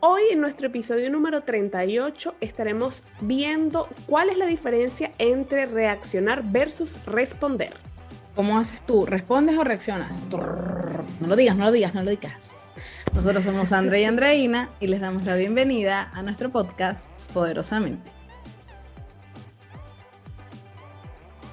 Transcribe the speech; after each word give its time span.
Hoy 0.00 0.24
en 0.30 0.42
nuestro 0.42 0.66
episodio 0.66 1.10
número 1.10 1.42
38 1.42 2.34
estaremos 2.42 3.02
viendo 3.22 3.88
cuál 4.06 4.28
es 4.28 4.36
la 4.36 4.44
diferencia 4.44 5.12
entre 5.16 5.64
reaccionar 5.64 6.42
versus 6.44 7.02
responder. 7.06 7.72
¿Cómo 8.34 8.58
haces 8.58 8.84
tú? 8.84 9.06
¿Respondes 9.06 9.56
o 9.56 9.64
reaccionas? 9.64 10.22
No 10.30 11.26
lo 11.26 11.34
digas, 11.34 11.56
no 11.56 11.64
lo 11.64 11.72
digas, 11.72 11.94
no 11.94 12.02
lo 12.02 12.10
digas. 12.10 12.74
Nosotros 13.14 13.44
somos 13.44 13.72
Andrea 13.72 14.02
y 14.02 14.04
Andreina 14.04 14.68
y 14.80 14.88
les 14.88 15.00
damos 15.00 15.24
la 15.24 15.34
bienvenida 15.34 16.10
a 16.12 16.22
nuestro 16.22 16.50
podcast 16.50 17.08
Poderosamente. 17.32 18.10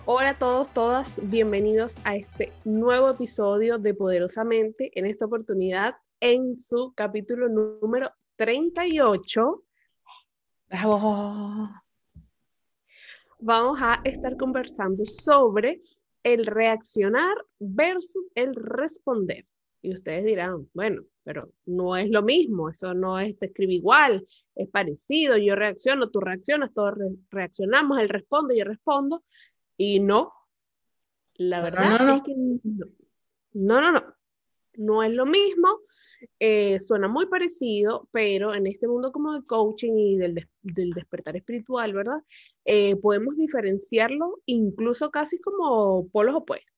Hola 0.03 0.31
a 0.31 0.37
todos, 0.37 0.67
todas, 0.73 1.21
bienvenidos 1.29 1.95
a 2.03 2.17
este 2.17 2.51
nuevo 2.65 3.09
episodio 3.09 3.77
de 3.77 3.93
Poderosamente, 3.93 4.91
en 4.95 5.05
esta 5.05 5.27
oportunidad 5.27 5.95
en 6.19 6.57
su 6.57 6.93
capítulo 6.95 7.47
número 7.47 8.11
38. 8.35 9.63
Vamos 13.39 13.79
a 13.81 14.01
estar 14.03 14.37
conversando 14.37 15.05
sobre 15.05 15.81
el 16.23 16.45
reaccionar 16.45 17.35
versus 17.59 18.25
el 18.35 18.55
responder. 18.55 19.45
Y 19.81 19.93
ustedes 19.93 20.23
dirán, 20.23 20.69
bueno, 20.73 21.03
pero 21.23 21.51
no 21.65 21.97
es 21.97 22.09
lo 22.09 22.21
mismo, 22.21 22.69
eso 22.69 22.93
no 22.93 23.19
es, 23.19 23.37
se 23.37 23.47
escribe 23.47 23.73
igual, 23.73 24.25
es 24.55 24.69
parecido, 24.69 25.37
yo 25.37 25.55
reacciono, 25.55 26.09
tú 26.09 26.21
reaccionas, 26.21 26.73
todos 26.73 26.95
reaccionamos, 27.29 27.99
él 27.99 28.07
responde, 28.07 28.57
yo 28.57 28.63
respondo, 28.63 29.23
y 29.75 29.99
no, 29.99 30.33
la 31.35 31.61
verdad 31.61 32.15
es 32.15 32.21
que 32.21 32.33
no, 32.35 32.85
no, 33.53 33.81
no, 33.81 33.91
no, 33.91 34.15
no 34.75 35.03
es 35.03 35.11
lo 35.11 35.25
mismo, 35.25 35.79
eh, 36.39 36.79
suena 36.79 37.07
muy 37.07 37.27
parecido, 37.27 38.07
pero 38.11 38.53
en 38.53 38.67
este 38.67 38.87
mundo 38.87 39.11
como 39.11 39.33
del 39.33 39.43
coaching 39.45 39.93
y 39.93 40.17
del, 40.17 40.47
del 40.61 40.91
despertar 40.91 41.35
espiritual, 41.35 41.93
¿verdad? 41.93 42.21
Eh, 42.65 42.95
podemos 42.97 43.35
diferenciarlo 43.37 44.41
incluso 44.45 45.11
casi 45.11 45.39
como 45.39 46.07
polos 46.09 46.35
opuestos. 46.35 46.75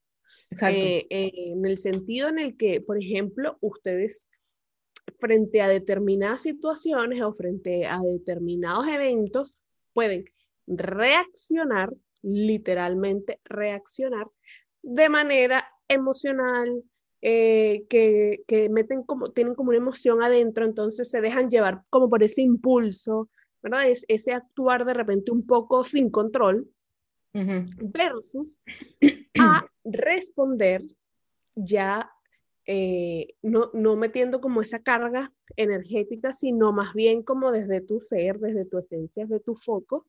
Exacto. 0.49 0.79
Eh, 0.79 1.05
en 1.09 1.65
el 1.65 1.77
sentido 1.77 2.29
en 2.29 2.39
el 2.39 2.57
que, 2.57 2.81
por 2.81 2.97
ejemplo, 2.97 3.57
ustedes 3.61 4.29
frente 5.19 5.61
a 5.61 5.67
determinadas 5.67 6.41
situaciones 6.41 7.21
o 7.21 7.33
frente 7.33 7.85
a 7.85 7.99
determinados 7.99 8.87
eventos 8.87 9.55
pueden 9.93 10.25
reaccionar, 10.67 11.93
literalmente 12.21 13.39
reaccionar, 13.45 14.27
de 14.81 15.09
manera 15.09 15.67
emocional, 15.87 16.83
eh, 17.27 17.87
que, 17.89 18.43
que, 18.47 18.69
meten 18.69 19.01
como, 19.01 19.31
tienen 19.31 19.55
como 19.55 19.69
una 19.69 19.79
emoción 19.79 20.21
adentro, 20.21 20.63
entonces 20.63 21.09
se 21.09 21.21
dejan 21.21 21.49
llevar 21.49 21.81
como 21.89 22.07
por 22.07 22.21
ese 22.21 22.43
impulso, 22.43 23.31
¿verdad? 23.63 23.89
Es, 23.89 24.05
ese 24.07 24.31
actuar 24.31 24.85
de 24.85 24.93
repente 24.93 25.31
un 25.31 25.43
poco 25.43 25.83
sin 25.83 26.11
control, 26.11 26.69
versus 27.33 28.45
a 29.39 29.65
responder 29.83 30.83
ya 31.55 32.11
eh, 32.67 33.33
no, 33.41 33.71
no 33.73 33.95
metiendo 33.95 34.39
como 34.39 34.61
esa 34.61 34.77
carga 34.83 35.33
energética, 35.55 36.31
sino 36.31 36.73
más 36.73 36.93
bien 36.93 37.23
como 37.23 37.51
desde 37.51 37.81
tu 37.81 38.01
ser, 38.01 38.37
desde 38.37 38.65
tu 38.65 38.77
esencia, 38.77 39.25
desde 39.25 39.39
tu 39.39 39.55
foco, 39.55 40.05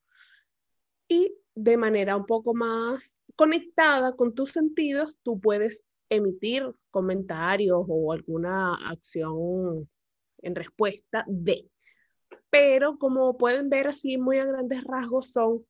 y 1.08 1.32
de 1.54 1.78
manera 1.78 2.14
un 2.14 2.26
poco 2.26 2.52
más 2.52 3.16
conectada 3.36 4.14
con 4.14 4.34
tus 4.34 4.50
sentidos, 4.50 5.18
tú 5.22 5.40
puedes 5.40 5.82
emitir 6.08 6.74
comentarios 6.90 7.84
o 7.88 8.12
alguna 8.12 8.74
acción 8.88 9.88
en 10.42 10.54
respuesta 10.54 11.24
de. 11.26 11.68
Pero 12.50 12.98
como 12.98 13.36
pueden 13.36 13.68
ver 13.68 13.88
así 13.88 14.18
muy 14.18 14.38
a 14.38 14.44
grandes 14.44 14.84
rasgos 14.84 15.30
son 15.30 15.64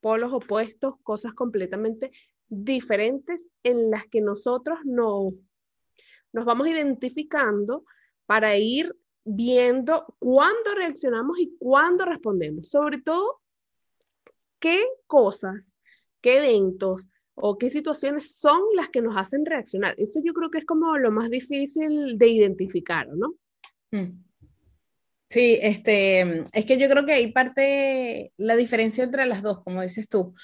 polos 0.00 0.32
opuestos, 0.32 0.94
cosas 1.02 1.32
completamente 1.32 2.12
diferentes 2.48 3.46
en 3.62 3.90
las 3.90 4.06
que 4.06 4.20
nosotros 4.20 4.78
no, 4.84 5.32
nos 6.34 6.44
vamos 6.44 6.66
identificando 6.66 7.84
para 8.26 8.56
ir 8.56 8.94
viendo 9.24 10.14
cuándo 10.18 10.74
reaccionamos 10.76 11.38
y 11.38 11.56
cuándo 11.58 12.04
respondemos. 12.04 12.68
Sobre 12.68 13.00
todo, 13.00 13.40
qué 14.58 14.84
cosas, 15.06 15.76
qué 16.20 16.38
eventos, 16.38 17.08
o 17.34 17.58
qué 17.58 17.70
situaciones 17.70 18.36
son 18.38 18.60
las 18.76 18.88
que 18.90 19.02
nos 19.02 19.16
hacen 19.16 19.44
reaccionar. 19.44 19.94
Eso 19.98 20.20
yo 20.24 20.32
creo 20.32 20.50
que 20.50 20.58
es 20.58 20.64
como 20.64 20.96
lo 20.98 21.10
más 21.10 21.30
difícil 21.30 22.16
de 22.18 22.28
identificar, 22.28 23.08
¿no? 23.08 23.34
Mm. 23.90 24.24
Sí, 25.28 25.58
este, 25.60 26.44
es 26.52 26.64
que 26.64 26.78
yo 26.78 26.88
creo 26.88 27.04
que 27.06 27.14
hay 27.14 27.32
parte 27.32 28.32
la 28.36 28.56
diferencia 28.56 29.02
entre 29.02 29.26
las 29.26 29.42
dos, 29.42 29.62
como 29.64 29.82
dices 29.82 30.08
tú. 30.08 30.34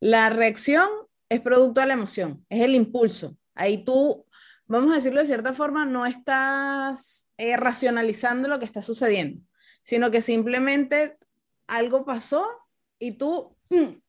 La 0.00 0.28
reacción 0.30 0.88
es 1.28 1.40
producto 1.40 1.80
de 1.80 1.86
la 1.86 1.94
emoción, 1.94 2.44
es 2.48 2.62
el 2.62 2.74
impulso. 2.74 3.36
Ahí 3.54 3.84
tú, 3.84 4.26
vamos 4.66 4.92
a 4.92 4.96
decirlo 4.96 5.20
de 5.20 5.26
cierta 5.26 5.52
forma, 5.52 5.86
no 5.86 6.04
estás 6.04 7.28
eh, 7.36 7.56
racionalizando 7.56 8.48
lo 8.48 8.58
que 8.58 8.64
está 8.64 8.82
sucediendo, 8.82 9.40
sino 9.82 10.10
que 10.10 10.20
simplemente 10.20 11.16
algo 11.68 12.04
pasó 12.04 12.44
y 12.98 13.12
tú 13.12 13.56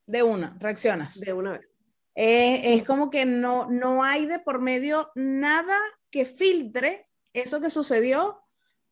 de 0.08 0.24
una 0.24 0.58
reaccionas. 0.60 1.20
De 1.20 1.34
una 1.34 1.52
vez. 1.54 1.71
Eh, 2.16 2.76
es 2.76 2.84
como 2.84 3.10
que 3.10 3.26
no, 3.26 3.70
no 3.70 4.04
hay 4.04 4.26
de 4.26 4.40
por 4.40 4.60
medio 4.60 5.12
nada 5.16 5.78
que 6.10 6.26
filtre 6.26 7.08
eso 7.34 7.62
que 7.62 7.70
sucedió 7.70 8.42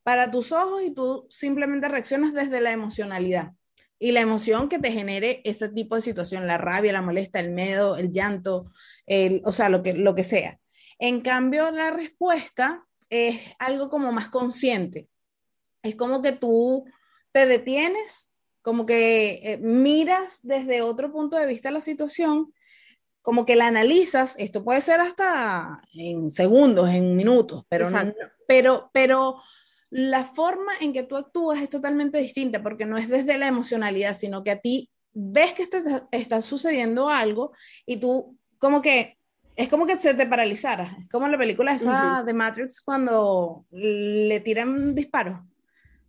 para 0.04 0.32
tus 0.32 0.52
ojos 0.52 0.82
y 0.84 0.92
tú 0.92 1.28
simplemente 1.30 1.90
reaccionas 1.90 2.34
desde 2.34 2.62
la 2.62 2.72
emocionalidad 2.72 3.52
y 4.00 4.14
la 4.14 4.22
emoción 4.22 4.70
que 4.70 4.80
te 4.80 4.92
genere 4.92 5.42
ese 5.44 5.68
tipo 5.68 5.96
de 5.96 6.02
situación, 6.02 6.48
la 6.48 6.58
rabia, 6.58 6.94
la 6.94 7.02
molesta, 7.02 7.42
el 7.42 7.52
miedo, 7.52 7.98
el 7.98 8.12
llanto, 8.12 8.72
el, 9.06 9.42
o 9.44 9.52
sea, 9.52 9.68
lo 9.68 9.84
que, 9.84 9.94
lo 9.94 10.16
que 10.16 10.24
sea. 10.24 10.58
En 10.98 11.20
cambio, 11.20 11.70
la 11.72 11.92
respuesta 11.92 12.86
es 13.10 13.42
algo 13.60 13.90
como 13.90 14.14
más 14.14 14.30
consciente. 14.30 15.10
Es 15.84 15.96
como 15.96 16.22
que 16.22 16.32
tú 16.32 16.86
te 17.34 17.46
detienes, 17.46 18.34
como 18.62 18.86
que 18.86 19.42
eh, 19.44 19.58
miras 19.58 20.40
desde 20.44 20.82
otro 20.82 21.12
punto 21.12 21.36
de 21.38 21.48
vista 21.48 21.70
la 21.70 21.82
situación 21.82 22.54
como 23.30 23.46
que 23.46 23.56
la 23.56 23.68
analizas, 23.68 24.34
esto 24.40 24.64
puede 24.64 24.82
ser 24.82 25.02
hasta 25.02 25.80
en 25.94 26.32
segundos, 26.32 26.90
en 26.90 27.16
minutos, 27.16 27.64
pero, 27.70 27.88
pero, 28.48 28.90
pero 28.92 29.40
la 29.92 30.26
forma 30.26 30.72
en 30.82 30.94
que 30.94 31.04
tú 31.04 31.16
actúas 31.16 31.62
es 31.62 31.70
totalmente 31.70 32.18
distinta 32.18 32.64
porque 32.64 32.88
no 32.88 32.98
es 32.98 33.08
desde 33.08 33.38
la 33.38 33.46
emocionalidad, 33.46 34.16
sino 34.16 34.44
que 34.44 34.50
a 34.50 34.60
ti 34.60 34.90
ves 35.14 35.54
que 35.54 35.62
está, 35.62 36.08
está 36.12 36.42
sucediendo 36.42 37.08
algo 37.08 37.52
y 37.86 37.98
tú 37.98 38.36
como 38.58 38.82
que 38.82 39.20
es 39.56 39.70
como 39.70 39.86
que 39.86 39.98
se 39.98 40.16
te 40.16 40.26
paralizara, 40.26 40.98
es 41.00 41.08
como 41.08 41.28
la 41.28 41.38
película 41.38 41.74
esa 41.74 42.24
de 42.24 42.34
Matrix 42.34 42.82
cuando 42.82 43.68
le 43.70 44.40
tiran 44.40 44.96
disparos 44.96 45.40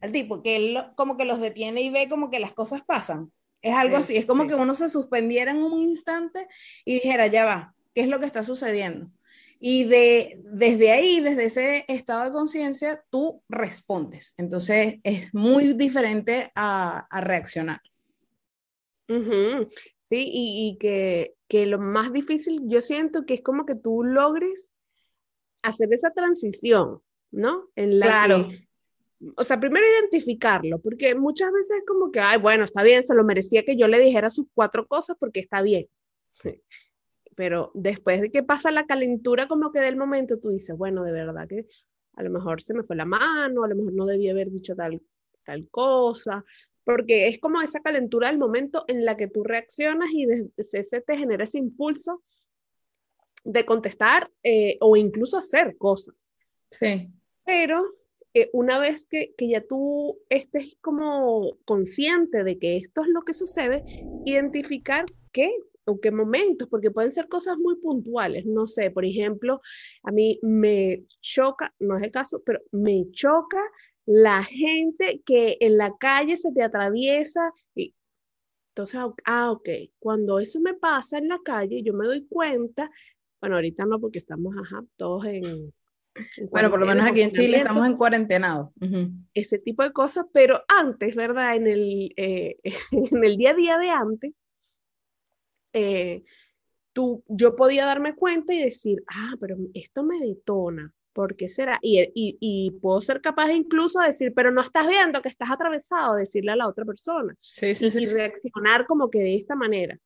al 0.01 0.11
tipo, 0.11 0.43
que 0.43 0.57
él 0.57 0.79
como 0.97 1.19
que 1.19 1.27
los 1.27 1.39
detiene 1.39 1.83
y 1.83 1.91
ve 1.91 2.09
como 2.09 2.31
que 2.31 2.41
las 2.41 2.55
cosas 2.55 2.81
pasan. 2.81 3.31
Es 3.63 3.75
algo 3.75 3.97
así, 3.97 4.17
es 4.17 4.25
como 4.25 4.47
que 4.47 4.55
uno 4.55 4.75
se 4.75 4.89
suspendiera 4.89 5.51
en 5.51 5.59
un 5.59 5.81
instante 5.81 6.49
y 6.85 6.95
dijera, 6.95 7.27
ya 7.27 7.45
va, 7.45 7.75
¿qué 7.95 8.03
es 8.03 8.09
lo 8.09 8.19
que 8.19 8.27
está 8.27 8.43
sucediendo? 8.43 9.11
Y 9.59 9.85
de, 9.85 10.41
desde 10.45 10.91
ahí, 10.91 11.21
desde 11.21 11.45
ese 11.45 11.85
estado 11.89 12.25
de 12.25 12.33
conciencia, 12.33 13.05
tú 13.11 13.43
respondes. 13.49 14.33
Entonces 14.39 15.01
es 15.03 15.35
muy 15.35 15.75
diferente 15.75 16.51
a, 16.55 17.07
a 17.11 17.21
reaccionar. 17.21 17.81
Sí, 20.01 20.31
y, 20.33 20.71
y 20.71 20.79
que, 20.79 21.35
que, 21.49 21.67
lo 21.67 21.79
más 21.79 22.13
difícil, 22.13 22.63
yo 22.67 22.81
siento 22.81 23.27
que 23.27 23.35
es 23.35 23.43
como 23.43 23.67
que 23.67 23.75
tú 23.75 24.05
logres 24.05 24.75
hacer 25.63 25.93
esa 25.93 26.11
transición, 26.11 27.03
¿no? 27.33 27.69
En 27.75 27.99
la 27.99 28.07
claro 28.07 28.47
o 29.37 29.45
sea, 29.45 29.61
primero 29.61 29.85
identificarlo, 29.87 30.79
porque 30.79 31.15
muchas 31.15 31.53
veces 31.53 31.79
es 31.79 31.87
como 31.87 32.11
que, 32.11 32.21
ay, 32.21 32.39
bueno, 32.39 32.65
está 32.65 32.83
bien, 32.83 33.05
se 33.05 33.15
lo 33.15 33.25
merecía 33.25 33.65
que 33.65 33.77
yo 33.77 33.87
le 33.87 33.99
dijera 33.99 34.31
sus 34.31 34.47
cuatro 34.55 34.87
cosas 34.87 35.17
porque 35.19 35.41
está 35.41 35.63
bien. 35.63 35.87
Pero 37.37 37.71
después 37.75 38.21
de 38.21 38.31
que 38.31 38.43
pasa 38.43 38.71
la 38.71 38.87
calentura 38.87 39.47
como 39.47 39.73
que 39.73 39.81
del 39.81 39.97
momento, 39.97 40.39
tú 40.39 40.51
dices, 40.51 40.77
bueno, 40.77 41.05
de 41.05 41.13
verdad 41.13 41.47
que 41.49 41.67
a 42.15 42.23
lo 42.23 42.31
mejor 42.31 42.63
se 42.63 42.75
me 42.75 42.83
fue 42.83 42.97
la 42.97 43.05
mano, 43.05 43.65
a 43.65 43.69
lo 43.69 43.77
mejor 43.77 43.93
no 43.93 44.07
debía 44.07 44.33
haber 44.33 44.51
dicho 44.51 44.75
tal, 44.75 45.03
tal 45.45 45.69
cosa, 45.71 46.45
porque 46.85 47.29
es 47.29 47.39
como 47.39 47.61
esa 47.61 47.81
calentura 47.81 48.29
del 48.29 48.39
momento 48.39 48.85
en 48.89 49.05
la 49.05 49.17
que 49.17 49.29
tú 49.29 49.45
reaccionas 49.45 50.11
y 50.13 50.27
ese 50.57 51.01
te 51.03 51.17
genera 51.17 51.45
ese 51.45 51.59
impulso 51.59 52.23
de 53.45 53.65
contestar 53.65 54.31
eh, 54.43 54.77
o 54.81 54.97
incluso 54.97 55.39
hacer 55.39 55.77
cosas. 55.77 56.15
Sí. 56.71 57.11
Pero 57.45 58.00
eh, 58.35 58.51
una 58.53 58.79
vez 58.79 59.07
que, 59.07 59.35
que, 59.37 59.49
ya 59.49 59.63
tú 59.67 60.19
estés 60.29 60.77
como 60.81 61.57
consciente 61.65 62.45
de 62.45 62.59
que 62.59 62.77
esto 62.77 63.03
es 63.03 63.09
lo 63.09 63.23
que 63.23 63.33
sucede, 63.33 63.85
identificar 64.25 65.05
qué 65.33 65.53
o 65.85 66.01
qué 66.01 66.11
momentos, 66.11 66.69
porque 66.69 66.91
pueden 66.91 67.13
ser 67.13 67.29
cosas 67.29 67.59
muy 67.59 67.77
puntuales. 67.77 68.47
No 68.47 68.67
sé, 68.67 68.91
por 68.91 69.05
ejemplo, 69.05 69.61
a 70.03 70.13
mí 70.13 70.39
me 70.43 71.05
choca, 71.21 71.75
no 71.79 71.97
es 71.97 72.03
el 72.05 72.11
caso, 72.11 72.43
pero 72.45 72.61
me 72.73 73.11
choca 73.13 73.61
la 74.07 74.45
gente 74.45 75.23
que 75.25 75.57
en 75.61 75.77
la 75.79 75.97
calle 75.99 76.37
se 76.37 76.53
te 76.53 76.63
atraviesa. 76.63 77.53
Y, 77.75 77.95
entonces, 78.71 79.01
ah, 79.25 79.53
ok, 79.53 79.69
cuando 79.99 80.39
eso 80.39 80.61
me 80.61 80.75
pasa 80.75 81.19
en 81.19 81.29
la 81.29 81.41
calle, 81.45 81.83
yo 81.83 81.93
me 81.95 82.07
doy 82.07 82.27
cuenta, 82.27 82.91
bueno, 83.41 83.57
ahorita 83.57 83.87
no 83.87 84.01
porque 84.01 84.21
estamos, 84.21 84.55
ajá, 84.57 84.85
todos 84.97 85.27
en... 85.27 85.73
bueno, 86.51 86.71
por 86.71 86.81
lo 86.81 86.87
menos 86.87 87.07
aquí 87.07 87.23
en 87.23 87.31
Chile 87.31 87.59
estamos 87.59 87.87
en 87.87 87.97
cuarentenado. 87.97 88.73
Ese 89.35 89.59
tipo 89.59 89.83
de 89.83 89.93
cosas, 89.93 90.27
pero 90.33 90.63
antes, 90.69 91.15
¿verdad? 91.15 91.57
En 91.57 91.67
el, 91.67 92.13
eh, 92.17 92.57
en 92.91 93.25
el 93.25 93.37
día 93.37 93.51
a 93.51 93.55
día 93.55 93.79
de 93.79 93.91
antes, 93.91 94.33
eh, 95.73 96.25
tú, 96.93 97.25
yo 97.29 97.57
podía 97.57 97.87
darme 97.87 98.15
cuenta 98.15 98.53
y 98.53 98.63
decir, 98.63 99.03
ah, 99.09 99.35
pero 99.41 99.57
esto 99.75 100.03
me 100.03 100.19
detona, 100.19 100.93
¿por 101.13 101.37
qué 101.37 101.49
será? 101.49 101.79
Y, 101.83 102.01
y, 102.15 102.37
y, 102.41 102.71
puedo 102.81 103.01
ser 103.01 103.21
capaz 103.21 103.53
incluso 103.53 104.01
de 104.01 104.09
decir, 104.09 104.33
pero 104.35 104.51
no 104.51 104.61
estás 104.61 104.89
viendo 104.89 105.23
que 105.23 105.29
estás 105.29 105.51
atravesado, 105.51 106.17
decirle 106.17 106.53
a 106.53 106.57
la 106.57 106.69
otra 106.69 106.85
persona. 106.85 107.35
Sí, 107.41 107.75
sí, 107.75 107.87
y, 107.87 108.07
reaccionar 108.07 108.87
como 108.87 109.11
que 109.11 109.21
de 109.21 109.37
esta 109.37 109.55
manera. 109.55 109.99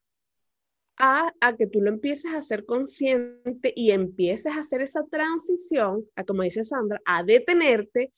A, 0.97 1.33
a, 1.41 1.57
que 1.57 1.67
tú 1.67 1.81
lo 1.81 1.89
empieces 1.91 2.33
a 2.33 2.43
ser 2.43 2.65
consciente 2.65 3.73
y 3.75 3.91
empieces 3.91 4.53
a 4.53 4.61
hacer 4.61 4.81
esa 4.81 5.05
transición, 5.11 6.05
a 6.15 6.25
como 6.25 6.43
dice 6.43 6.63
Sandra, 6.63 7.01
a 7.05 7.25
detenerte, 7.25 8.13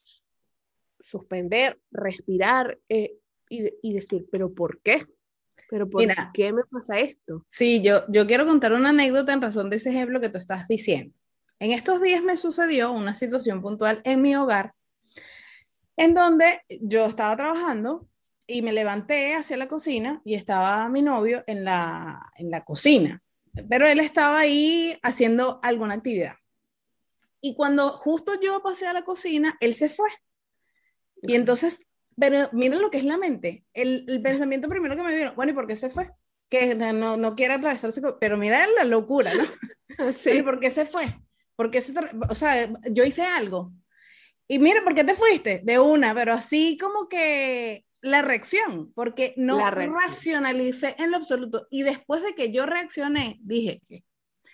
suspender, 1.01 1.79
respirar 1.91 2.79
eh, 2.89 3.15
y, 3.49 3.71
y 3.81 3.95
decir, 3.95 4.27
pero 4.31 4.53
¿por 4.53 4.81
qué? 4.83 4.99
pero 5.69 5.89
¿por 5.89 6.05
qué 6.33 6.53
me 6.53 6.63
pasa 6.65 6.99
esto? 6.99 7.45
Sí, 7.49 7.81
yo, 7.83 8.05
yo 8.09 8.27
quiero 8.27 8.47
contar 8.47 8.73
una 8.73 8.91
anécdota 8.91 9.33
en 9.33 9.43
razón 9.43 9.71
de 9.71 9.77
ese 9.77 9.91
ejemplo 9.91 10.21
que 10.21 10.29
tú 10.29 10.39
estás 10.39 10.69
diciendo. 10.69 11.15
En 11.59 11.73
estos 11.73 12.03
días 12.03 12.23
me 12.23 12.37
sucedió 12.37 12.93
una 12.93 13.15
situación 13.15 13.63
puntual 13.63 14.01
en 14.05 14.21
mi 14.23 14.37
hogar, 14.37 14.75
en 15.97 16.15
donde 16.15 16.61
yo 16.81 17.07
estaba 17.07 17.35
trabajando 17.37 18.09
y 18.47 18.63
me 18.63 18.73
levanté 18.73 19.35
hacia 19.35 19.57
la 19.57 19.69
cocina 19.69 20.23
y 20.25 20.35
estaba 20.35 20.89
mi 20.89 21.03
novio 21.03 21.43
en 21.47 21.65
la, 21.65 22.33
en 22.37 22.51
la 22.51 22.65
cocina, 22.65 23.23
pero 23.69 23.87
él 23.87 24.01
estaba 24.01 24.39
ahí 24.39 24.99
haciendo 25.03 25.61
alguna 25.63 25.95
actividad. 25.95 26.35
Y 27.41 27.55
cuando 27.55 27.91
justo 27.91 28.41
yo 28.41 28.63
pasé 28.63 28.87
a 28.87 28.93
la 28.93 29.05
cocina, 29.05 29.57
él 29.61 29.75
se 29.75 29.89
fue. 29.89 30.09
Y 31.23 31.35
entonces 31.35 31.87
pero 32.19 32.49
miren 32.53 32.81
lo 32.81 32.91
que 32.91 32.99
es 32.99 33.05
la 33.05 33.19
mente. 33.19 33.65
El, 33.75 34.21
pensamiento 34.23 34.69
primero 34.69 34.97
que 34.97 35.03
me 35.03 35.15
vino, 35.15 35.35
bueno, 35.35 35.53
¿y 35.53 35.55
por 35.55 35.67
qué 35.67 35.77
se 35.77 35.91
fue? 35.91 36.11
Que 36.49 36.75
no, 36.75 37.17
no 37.17 37.35
quiere 37.35 37.55
atravesarse, 37.55 38.01
pero 38.21 38.37
mira 38.37 38.67
la 38.77 38.85
locura, 38.85 39.33
¿no? 39.35 39.45
Sí. 40.19 40.31
¿Y 40.31 40.43
por 40.43 40.61
qué 40.61 40.69
se 40.69 40.85
fue? 40.85 41.07
Porque 41.55 41.81
se, 41.81 41.95
o 42.29 42.35
sea, 42.35 42.69
yo 42.91 43.05
hice 43.05 43.23
algo. 43.23 43.73
Y 44.47 44.59
mira, 44.59 44.85
¿por 44.85 44.95
qué 44.95 45.05
te 45.05 45.15
fuiste? 45.15 45.63
De 45.65 45.79
una, 45.79 46.13
pero 46.13 46.35
así 46.35 46.77
como 46.77 47.09
que 47.09 47.86
la 48.01 48.23
reacción, 48.23 48.93
porque 48.95 49.35
no 49.37 49.59
racionalicé 49.71 50.95
en 50.99 51.11
lo 51.11 51.17
absoluto. 51.17 51.67
Y 51.71 51.83
después 51.83 52.23
de 52.23 52.35
que 52.35 52.53
yo 52.53 52.67
reaccioné, 52.67 53.39
dije 53.41 53.81
que, 53.87 54.05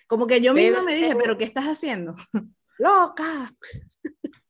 como 0.06 0.26
que 0.26 0.40
yo 0.40 0.54
misma 0.54 0.82
me 0.82 0.94
dije, 0.94 1.14
pero 1.16 1.36
¿qué 1.36 1.44
estás 1.44 1.66
haciendo? 1.66 2.14
Loca 2.78 3.52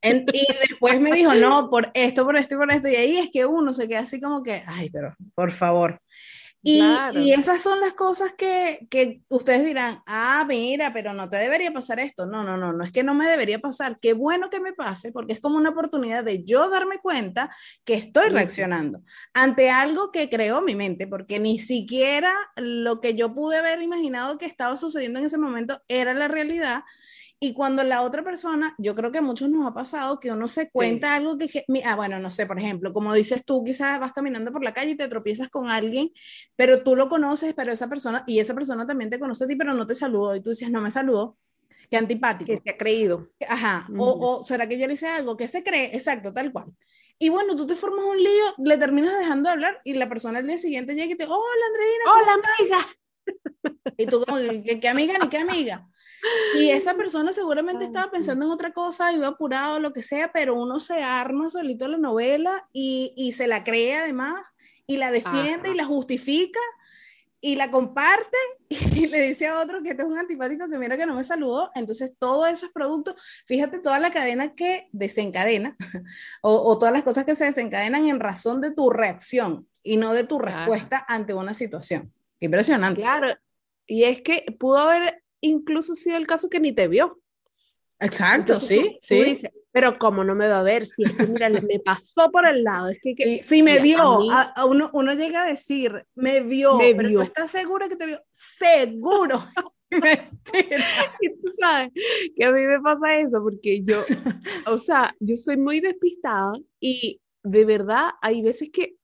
y 0.02 0.46
después 0.68 1.00
me 1.00 1.12
dijo, 1.12 1.34
no, 1.34 1.70
por 1.70 1.90
esto, 1.94 2.24
por 2.24 2.36
esto 2.36 2.54
y 2.54 2.58
por 2.58 2.72
esto. 2.72 2.88
Y 2.88 2.96
ahí 2.96 3.16
es 3.18 3.30
que 3.30 3.46
uno 3.46 3.72
se 3.72 3.86
queda 3.86 4.00
así 4.00 4.20
como 4.20 4.42
que, 4.42 4.62
ay, 4.66 4.90
pero 4.90 5.14
por 5.34 5.52
favor. 5.52 6.00
Y, 6.64 6.80
y 7.14 7.32
esas 7.32 7.60
son 7.60 7.80
las 7.80 7.92
cosas 7.94 8.34
que, 8.34 8.86
que, 8.88 9.22
ustedes 9.28 9.64
dirán, 9.64 10.00
ah, 10.06 10.44
mira, 10.46 10.92
pero 10.92 11.12
no 11.12 11.28
te 11.28 11.36
debería 11.36 11.72
pasar 11.72 11.98
esto. 11.98 12.24
No, 12.24 12.44
no, 12.44 12.56
no, 12.56 12.72
no 12.72 12.84
es 12.84 12.92
que 12.92 13.02
no 13.02 13.14
me 13.14 13.26
debería 13.26 13.58
pasar. 13.58 13.98
Qué 14.00 14.12
bueno 14.12 14.48
que 14.48 14.60
me 14.60 14.72
pase, 14.72 15.10
porque 15.10 15.32
es 15.32 15.40
como 15.40 15.56
una 15.56 15.70
oportunidad 15.70 16.22
de 16.22 16.44
yo 16.44 16.70
darme 16.70 16.98
cuenta 16.98 17.50
que 17.84 17.94
estoy 17.94 18.28
reaccionando 18.28 19.02
ante 19.34 19.70
algo 19.70 20.12
que 20.12 20.30
creó 20.30 20.62
mi 20.62 20.76
mente, 20.76 21.08
porque 21.08 21.40
ni 21.40 21.58
siquiera 21.58 22.32
lo 22.56 23.00
que 23.00 23.14
yo 23.14 23.34
pude 23.34 23.58
haber 23.58 23.82
imaginado 23.82 24.38
que 24.38 24.46
estaba 24.46 24.76
sucediendo 24.76 25.18
en 25.18 25.26
ese 25.26 25.38
momento 25.38 25.82
era 25.88 26.14
la 26.14 26.28
realidad 26.28 26.84
y 27.42 27.54
cuando 27.54 27.82
la 27.82 28.02
otra 28.02 28.22
persona, 28.22 28.72
yo 28.78 28.94
creo 28.94 29.10
que 29.10 29.18
a 29.18 29.22
muchos 29.22 29.50
nos 29.50 29.66
ha 29.66 29.74
pasado 29.74 30.20
que 30.20 30.30
uno 30.30 30.46
se 30.46 30.70
cuenta 30.70 31.16
algo 31.16 31.36
que, 31.36 31.64
ah, 31.84 31.96
bueno, 31.96 32.20
no 32.20 32.30
sé, 32.30 32.46
por 32.46 32.56
ejemplo, 32.56 32.92
como 32.92 33.12
dices 33.12 33.44
tú, 33.44 33.64
quizás 33.64 33.98
vas 33.98 34.12
caminando 34.12 34.52
por 34.52 34.62
la 34.62 34.72
calle 34.72 34.92
y 34.92 34.96
te 34.96 35.08
tropiezas 35.08 35.48
con 35.48 35.68
alguien, 35.68 36.12
pero 36.54 36.84
tú 36.84 36.94
lo 36.94 37.08
conoces, 37.08 37.52
pero 37.52 37.72
esa 37.72 37.88
persona, 37.88 38.22
y 38.28 38.38
esa 38.38 38.54
persona 38.54 38.86
también 38.86 39.10
te 39.10 39.18
conoce 39.18 39.42
a 39.42 39.48
ti, 39.48 39.56
pero 39.56 39.74
no 39.74 39.88
te 39.88 39.96
saludó, 39.96 40.36
y 40.36 40.40
tú 40.40 40.50
dices, 40.50 40.70
no 40.70 40.80
me 40.80 40.92
saludó, 40.92 41.36
qué 41.90 41.96
antipático. 41.96 42.46
Que 42.46 42.60
te 42.60 42.70
ha 42.70 42.78
creído. 42.78 43.30
Ajá, 43.48 43.88
o, 43.98 44.38
o, 44.38 44.42
será 44.44 44.68
que 44.68 44.78
yo 44.78 44.86
le 44.86 44.94
hice 44.94 45.08
algo, 45.08 45.36
que 45.36 45.48
se 45.48 45.64
cree, 45.64 45.96
exacto, 45.96 46.32
tal 46.32 46.52
cual. 46.52 46.66
Y 47.18 47.28
bueno, 47.28 47.56
tú 47.56 47.66
te 47.66 47.74
formas 47.74 48.04
un 48.04 48.18
lío, 48.18 48.54
le 48.58 48.78
terminas 48.78 49.18
dejando 49.18 49.48
de 49.48 49.54
hablar, 49.54 49.80
y 49.82 49.94
la 49.94 50.08
persona 50.08 50.38
al 50.38 50.46
día 50.46 50.58
siguiente 50.58 50.94
llega 50.94 51.12
y 51.12 51.16
te, 51.16 51.24
hola 51.24 51.66
Andreina. 51.66 52.04
Hola 52.12 52.34
amiga. 52.34 53.01
Y 53.96 54.06
tú 54.06 54.24
como, 54.24 54.38
¿qué, 54.38 54.88
amiga 54.88 55.14
ni 55.20 55.28
qué 55.28 55.38
amiga? 55.38 55.88
Y 56.56 56.70
esa 56.70 56.94
persona 56.96 57.32
seguramente 57.32 57.84
estaba 57.84 58.10
pensando 58.10 58.44
en 58.44 58.50
otra 58.50 58.72
cosa, 58.72 59.12
iba 59.12 59.28
apurado, 59.28 59.80
lo 59.80 59.92
que 59.92 60.02
sea, 60.02 60.32
pero 60.32 60.54
uno 60.54 60.80
se 60.80 61.02
arma 61.02 61.50
solito 61.50 61.88
la 61.88 61.98
novela 61.98 62.68
y, 62.72 63.12
y 63.16 63.32
se 63.32 63.46
la 63.46 63.64
cree 63.64 63.96
además 63.96 64.42
y 64.86 64.96
la 64.96 65.10
defiende 65.10 65.70
y 65.70 65.74
la 65.74 65.84
justifica 65.84 66.60
y 67.44 67.56
la 67.56 67.70
comparte 67.70 68.36
y 68.68 69.06
le 69.06 69.20
dice 69.28 69.48
a 69.48 69.60
otro 69.60 69.82
que 69.82 69.90
este 69.90 70.02
es 70.02 70.08
un 70.08 70.16
antipático 70.16 70.68
que 70.68 70.78
mira 70.78 70.96
que 70.96 71.06
no 71.06 71.16
me 71.16 71.24
saludó. 71.24 71.70
Entonces, 71.74 72.14
todo 72.18 72.46
eso 72.46 72.66
es 72.66 72.72
producto, 72.72 73.16
fíjate 73.46 73.80
toda 73.80 73.98
la 73.98 74.12
cadena 74.12 74.54
que 74.54 74.88
desencadena 74.92 75.76
o, 76.42 76.54
o, 76.54 76.78
todas 76.78 76.94
las 76.94 77.02
cosas 77.02 77.24
que 77.26 77.34
se 77.34 77.44
desencadenan 77.44 78.06
en 78.06 78.20
razón 78.20 78.60
de 78.60 78.70
tu 78.70 78.90
reacción 78.90 79.68
y 79.82 79.96
no 79.96 80.14
de 80.14 80.24
tu 80.24 80.38
respuesta 80.38 81.04
ante 81.08 81.34
una 81.34 81.52
situación. 81.52 82.12
Impresionante. 82.42 83.00
Claro, 83.00 83.28
y 83.86 84.04
es 84.04 84.20
que 84.20 84.44
pudo 84.58 84.78
haber 84.78 85.22
incluso 85.40 85.94
sido 85.94 86.16
el 86.16 86.26
caso 86.26 86.48
que 86.48 86.58
ni 86.58 86.72
te 86.72 86.88
vio. 86.88 87.20
Exacto, 88.00 88.58
sí, 88.58 88.96
sí. 89.00 89.38
pero 89.70 89.96
como 89.96 90.24
no 90.24 90.34
me 90.34 90.48
va 90.48 90.58
a 90.58 90.64
ver, 90.64 90.84
si 90.84 91.04
es 91.04 91.12
que 91.12 91.26
mira, 91.28 91.48
me 91.48 91.78
pasó 91.78 92.32
por 92.32 92.44
el 92.48 92.64
lado, 92.64 92.88
es 92.88 92.98
que... 93.00 93.14
que 93.14 93.42
sí, 93.44 93.62
me 93.62 93.78
vio, 93.78 94.28
a, 94.32 94.64
uno, 94.64 94.90
uno 94.92 95.14
llega 95.14 95.44
a 95.44 95.46
decir, 95.46 96.04
me 96.16 96.40
vio, 96.40 96.78
me 96.78 96.96
pero 96.96 97.08
vio. 97.08 97.22
estás 97.22 97.52
seguro 97.52 97.88
que 97.88 97.94
te 97.94 98.06
vio? 98.06 98.20
Seguro. 98.32 99.44
y 101.20 101.28
tú 101.40 101.52
sabes 101.60 101.92
que 102.34 102.44
a 102.44 102.50
mí 102.50 102.60
me 102.62 102.80
pasa 102.80 103.14
eso, 103.14 103.40
porque 103.40 103.82
yo, 103.84 104.02
o 104.66 104.78
sea, 104.78 105.14
yo 105.20 105.36
soy 105.36 105.56
muy 105.56 105.78
despistada 105.78 106.54
y 106.80 107.20
de 107.44 107.64
verdad 107.64 108.10
hay 108.20 108.42
veces 108.42 108.70
que 108.72 108.96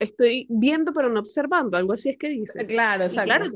estoy 0.00 0.46
viendo 0.48 0.92
pero 0.92 1.08
no 1.08 1.20
observando, 1.20 1.76
algo 1.76 1.92
así 1.92 2.08
es 2.08 2.18
que 2.18 2.30
dice. 2.30 2.66
Claro, 2.66 3.04
exacto. 3.04 3.50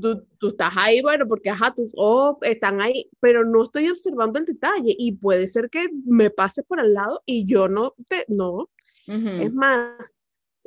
Tú, 0.00 0.24
tú, 0.38 0.48
estás 0.48 0.72
ahí, 0.76 1.02
bueno, 1.02 1.26
porque 1.26 1.50
ajá, 1.50 1.74
tus 1.74 1.92
ojos 1.96 2.38
están 2.42 2.80
ahí, 2.80 3.10
pero 3.20 3.44
no 3.44 3.64
estoy 3.64 3.90
observando 3.90 4.38
el 4.38 4.46
detalle 4.46 4.94
y 4.96 5.12
puede 5.12 5.48
ser 5.48 5.68
que 5.68 5.88
me 6.06 6.30
pases 6.30 6.64
por 6.64 6.80
al 6.80 6.94
lado 6.94 7.22
y 7.26 7.44
yo 7.46 7.68
no 7.68 7.94
te, 8.08 8.24
no. 8.28 8.70
Es 9.06 9.52
más, 9.54 10.18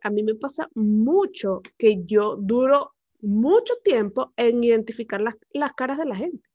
a 0.02 0.10
mí 0.10 0.24
me 0.24 0.34
pasa 0.34 0.68
mucho 0.74 1.62
que 1.78 2.04
yo 2.06 2.36
duro 2.36 2.96
mucho 3.22 3.76
tiempo 3.84 4.34
en 4.36 4.64
identificar 4.64 5.22
las, 5.22 5.38
las 5.54 5.74
caras 5.74 6.00
de 6.00 6.06
la 6.06 6.16
gente. 6.16 6.50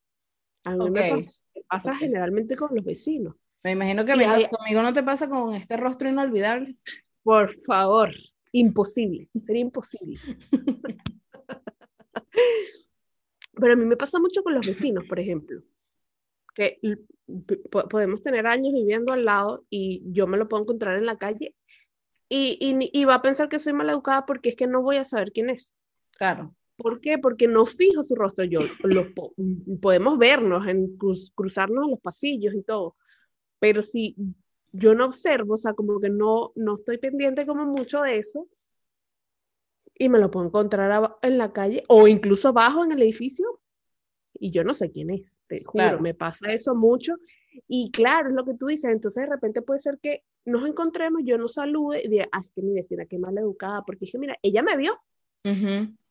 A 0.64 0.74
mí 0.74 0.90
me 0.90 1.20
pasa, 1.68 1.94
generalmente 1.94 2.56
con 2.56 2.74
los 2.74 2.84
vecinos. 2.84 3.36
Me 3.62 3.70
imagino 3.70 4.04
que 4.04 4.12
conmigo 4.50 4.82
no 4.82 4.92
te 4.92 5.04
pasa 5.04 5.28
con 5.28 5.54
este 5.54 5.76
rostro 5.76 6.08
inolvidable. 6.08 6.76
Por 7.22 7.52
favor, 7.64 8.12
Imposible, 8.52 9.28
sería 9.44 9.62
imposible. 9.62 10.18
Pero 13.58 13.72
a 13.72 13.76
mí 13.76 13.84
me 13.84 13.96
pasa 13.96 14.18
mucho 14.18 14.42
con 14.42 14.54
los 14.54 14.66
vecinos, 14.66 15.04
por 15.08 15.18
ejemplo, 15.18 15.62
que 16.54 16.78
podemos 17.70 18.22
tener 18.22 18.46
años 18.46 18.72
viviendo 18.72 19.12
al 19.12 19.24
lado 19.24 19.64
y 19.70 20.02
yo 20.12 20.26
me 20.26 20.36
lo 20.36 20.48
puedo 20.48 20.62
encontrar 20.62 20.96
en 20.96 21.06
la 21.06 21.18
calle 21.18 21.54
y, 22.28 22.58
y, 22.92 23.04
va 23.04 23.16
a 23.16 23.22
pensar 23.22 23.48
que 23.48 23.58
soy 23.58 23.72
mal 23.72 23.88
educada 23.88 24.26
porque 24.26 24.48
es 24.48 24.56
que 24.56 24.66
no 24.66 24.82
voy 24.82 24.96
a 24.96 25.04
saber 25.04 25.32
quién 25.32 25.48
es. 25.50 25.72
Claro. 26.18 26.54
¿Por 26.76 27.00
qué? 27.00 27.18
Porque 27.18 27.46
no 27.46 27.64
fijo 27.64 28.02
su 28.02 28.14
rostro. 28.14 28.44
Yo 28.44 28.60
lo, 28.82 29.06
podemos 29.80 30.18
vernos, 30.18 30.66
en 30.66 30.96
cruzarnos 30.96 31.84
en 31.84 31.90
los 31.92 32.00
pasillos 32.00 32.54
y 32.54 32.62
todo. 32.62 32.96
Pero 33.60 33.80
si 33.80 34.16
yo 34.76 34.94
no 34.94 35.06
observo, 35.06 35.54
o 35.54 35.58
sea, 35.58 35.74
como 35.74 36.00
que 36.00 36.10
no, 36.10 36.52
no 36.54 36.74
estoy 36.74 36.98
pendiente 36.98 37.46
como 37.46 37.64
mucho 37.66 38.02
de 38.02 38.18
eso 38.18 38.48
y 39.98 40.08
me 40.08 40.18
lo 40.18 40.30
puedo 40.30 40.46
encontrar 40.46 41.16
en 41.22 41.38
la 41.38 41.52
calle 41.52 41.84
o 41.88 42.06
incluso 42.06 42.48
abajo 42.48 42.84
en 42.84 42.92
el 42.92 43.02
edificio 43.02 43.60
y 44.34 44.50
yo 44.50 44.64
no 44.64 44.74
sé 44.74 44.90
quién 44.90 45.10
es, 45.10 45.40
te 45.46 45.64
juro, 45.64 46.00
me 46.00 46.14
pasa 46.14 46.52
eso 46.52 46.74
mucho 46.74 47.14
y 47.66 47.90
claro, 47.90 48.28
es 48.28 48.34
lo 48.34 48.44
que 48.44 48.54
tú 48.54 48.66
dices, 48.66 48.90
entonces 48.90 49.22
de 49.22 49.30
repente 49.30 49.62
puede 49.62 49.80
ser 49.80 49.98
que 49.98 50.24
nos 50.44 50.66
encontremos, 50.66 51.22
yo 51.24 51.38
no 51.38 51.48
salude 51.48 52.02
y 52.04 52.08
diga, 52.08 52.28
ah, 52.32 52.40
es 52.40 52.52
que 52.52 52.62
mi 52.62 52.74
vecina, 52.74 53.06
qué 53.06 53.18
mal 53.18 53.36
educada, 53.38 53.82
porque 53.86 54.00
dije, 54.00 54.18
mira, 54.18 54.36
ella 54.42 54.62
me 54.62 54.76
vio, 54.76 55.00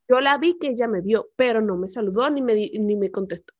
yo 0.07 0.19
la 0.21 0.37
vi 0.37 0.57
que 0.59 0.67
ella 0.67 0.87
me 0.87 1.01
vio, 1.01 1.29
pero 1.35 1.61
no 1.61 1.77
me 1.77 1.87
saludó 1.87 2.29
ni 2.29 2.41
me, 2.41 2.53
ni 2.55 2.95
me 2.95 3.11
contestó, 3.11 3.53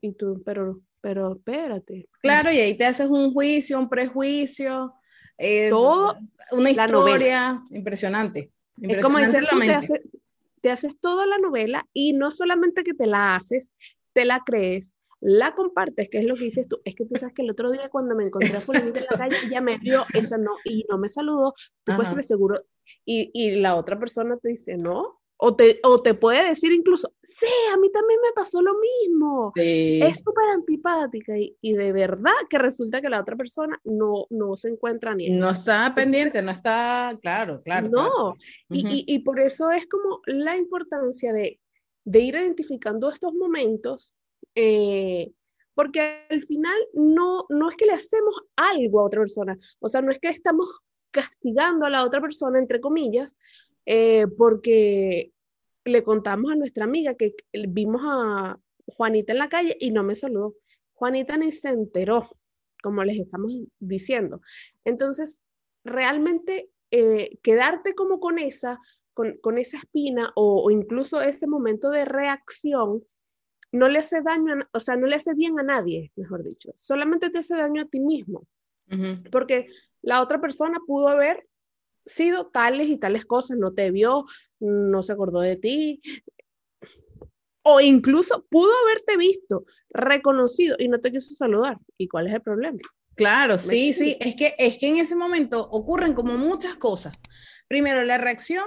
y 0.00 0.12
tú, 0.12 0.42
pero 0.44 0.80
pero 1.06 1.34
espérate. 1.36 2.08
Claro, 2.20 2.50
y 2.50 2.58
ahí 2.58 2.76
te 2.76 2.84
haces 2.84 3.08
un 3.08 3.32
juicio, 3.32 3.78
un 3.78 3.88
prejuicio, 3.88 4.92
eh, 5.38 5.68
todo 5.70 6.16
una 6.50 6.70
historia 6.70 7.62
impresionante, 7.70 8.50
Es 8.82 9.04
como 9.04 9.18
decir, 9.18 9.46
te, 9.48 10.02
te 10.62 10.70
haces 10.70 10.98
toda 10.98 11.24
la 11.26 11.38
novela 11.38 11.86
y 11.92 12.12
no 12.12 12.32
solamente 12.32 12.82
que 12.82 12.92
te 12.92 13.06
la 13.06 13.36
haces, 13.36 13.72
te 14.14 14.24
la 14.24 14.42
crees, 14.44 14.90
la 15.20 15.54
compartes, 15.54 16.08
que 16.08 16.18
es 16.18 16.24
lo 16.24 16.34
que 16.34 16.44
dices 16.44 16.66
tú, 16.68 16.80
es 16.84 16.96
que 16.96 17.04
tú 17.04 17.14
sabes 17.20 17.34
que 17.34 17.42
el 17.42 17.50
otro 17.50 17.70
día 17.70 17.88
cuando 17.88 18.16
me 18.16 18.24
encontré 18.24 18.56
a 18.56 18.78
en 18.78 18.92
la 18.92 19.16
calle, 19.16 19.36
ya 19.48 19.60
me 19.60 19.78
vio, 19.78 20.04
eso 20.12 20.38
no, 20.38 20.52
y 20.64 20.84
no 20.88 20.98
me 20.98 21.08
saludó, 21.08 21.54
tú 21.84 21.92
puedes 21.94 22.08
estar 22.08 22.24
seguro, 22.24 22.64
y, 23.04 23.30
y, 23.32 23.60
la 23.60 23.76
otra 23.76 23.98
persona 23.98 24.36
te 24.38 24.48
dice, 24.48 24.76
no, 24.76 25.15
o 25.38 25.54
te, 25.54 25.80
o 25.82 26.00
te 26.00 26.14
puede 26.14 26.48
decir 26.48 26.72
incluso, 26.72 27.12
sí, 27.22 27.46
a 27.72 27.76
mí 27.76 27.90
también 27.92 28.18
me 28.22 28.32
pasó 28.34 28.62
lo 28.62 28.72
mismo. 28.78 29.52
Es 29.54 30.18
súper 30.18 30.48
antipática 30.54 31.38
y, 31.38 31.56
y, 31.60 31.74
de 31.74 31.92
verdad 31.92 32.32
que 32.48 32.58
resulta 32.58 33.02
que 33.02 33.10
la 33.10 33.20
otra 33.20 33.36
persona 33.36 33.78
no, 33.84 34.26
no 34.30 34.56
se 34.56 34.70
encuentra 34.70 35.14
ni... 35.14 35.28
No 35.28 35.50
está 35.50 35.94
pendiente, 35.94 36.40
no 36.40 36.52
está, 36.52 37.16
claro, 37.20 37.60
claro. 37.62 37.88
No, 37.88 38.34
Y, 38.70 39.04
y, 39.06 39.18
por 39.20 39.40
eso 39.40 39.70
es 39.70 39.86
como 39.86 40.20
la 40.26 40.56
importancia 40.56 41.32
de, 41.32 41.60
de 42.04 42.20
ir 42.20 42.34
identificando 42.34 43.10
estos 43.10 43.34
momentos, 43.34 44.14
eh, 44.54 45.32
porque 45.74 46.24
al 46.30 46.42
final 46.44 46.76
no, 46.94 47.44
no 47.50 47.68
es 47.68 47.76
que 47.76 47.84
le 47.84 47.92
hacemos 47.92 48.34
algo 48.56 49.00
a 49.00 49.04
otra 49.04 49.20
persona, 49.20 49.58
o 49.80 49.88
sea, 49.88 50.00
no 50.00 50.10
es 50.10 50.18
que 50.18 50.28
estamos 50.28 50.80
castigando 51.10 51.84
a 51.84 51.90
la 51.90 52.04
otra 52.04 52.20
persona, 52.20 52.58
entre 52.58 52.80
comillas, 52.80 53.36
eh, 53.86 54.26
porque 54.36 55.32
le 55.84 56.02
contamos 56.02 56.50
a 56.50 56.56
nuestra 56.56 56.84
amiga 56.84 57.14
que 57.14 57.34
vimos 57.68 58.02
a 58.04 58.58
Juanita 58.86 59.32
en 59.32 59.38
la 59.38 59.48
calle 59.48 59.76
y 59.80 59.90
no 59.90 60.02
me 60.02 60.14
saludó. 60.14 60.54
Juanita 60.94 61.36
ni 61.36 61.52
se 61.52 61.68
enteró, 61.68 62.28
como 62.82 63.04
les 63.04 63.20
estamos 63.20 63.56
diciendo. 63.78 64.40
Entonces, 64.84 65.42
realmente 65.84 66.70
eh, 66.90 67.38
quedarte 67.42 67.94
como 67.94 68.18
con 68.18 68.38
esa, 68.38 68.80
con, 69.14 69.58
esa 69.58 69.78
espina 69.78 70.32
o, 70.34 70.70
incluso 70.70 71.20
ese 71.20 71.46
momento 71.46 71.90
de 71.90 72.04
reacción, 72.04 73.04
no 73.72 73.88
le 73.88 74.00
hace 74.00 74.20
daño, 74.22 74.66
o 74.72 74.80
sea, 74.80 74.96
no 74.96 75.06
le 75.06 75.16
hace 75.16 75.34
bien 75.34 75.58
a 75.58 75.62
nadie, 75.62 76.12
mejor 76.16 76.42
dicho. 76.42 76.72
Solamente 76.76 77.30
te 77.30 77.38
hace 77.38 77.56
daño 77.56 77.82
a 77.82 77.86
ti 77.86 78.00
mismo. 78.00 78.46
Porque 79.32 79.68
la 80.02 80.22
otra 80.22 80.40
persona 80.40 80.78
pudo 80.86 81.08
haber 81.08 81.44
sido 82.06 82.46
tales 82.46 82.88
y 82.88 82.98
tales 82.98 83.26
cosas, 83.26 83.58
no 83.58 83.72
te 83.74 83.90
vio, 83.90 84.24
no 84.60 85.02
se 85.02 85.12
acordó 85.12 85.40
de 85.40 85.56
ti, 85.56 86.00
o 87.62 87.80
incluso 87.80 88.46
pudo 88.48 88.70
haberte 88.84 89.16
visto, 89.16 89.64
reconocido 89.90 90.76
y 90.78 90.88
no 90.88 91.00
te 91.00 91.10
quiso 91.10 91.34
saludar. 91.34 91.78
¿Y 91.98 92.06
cuál 92.06 92.28
es 92.28 92.34
el 92.34 92.40
problema? 92.40 92.78
Claro, 93.16 93.58
sí, 93.58 93.92
sí, 93.92 94.16
es 94.20 94.36
que, 94.36 94.54
es 94.58 94.78
que 94.78 94.88
en 94.88 94.98
ese 94.98 95.16
momento 95.16 95.68
ocurren 95.70 96.14
como 96.14 96.36
muchas 96.36 96.76
cosas. 96.76 97.18
Primero, 97.66 98.04
la 98.04 98.18
reacción 98.18 98.64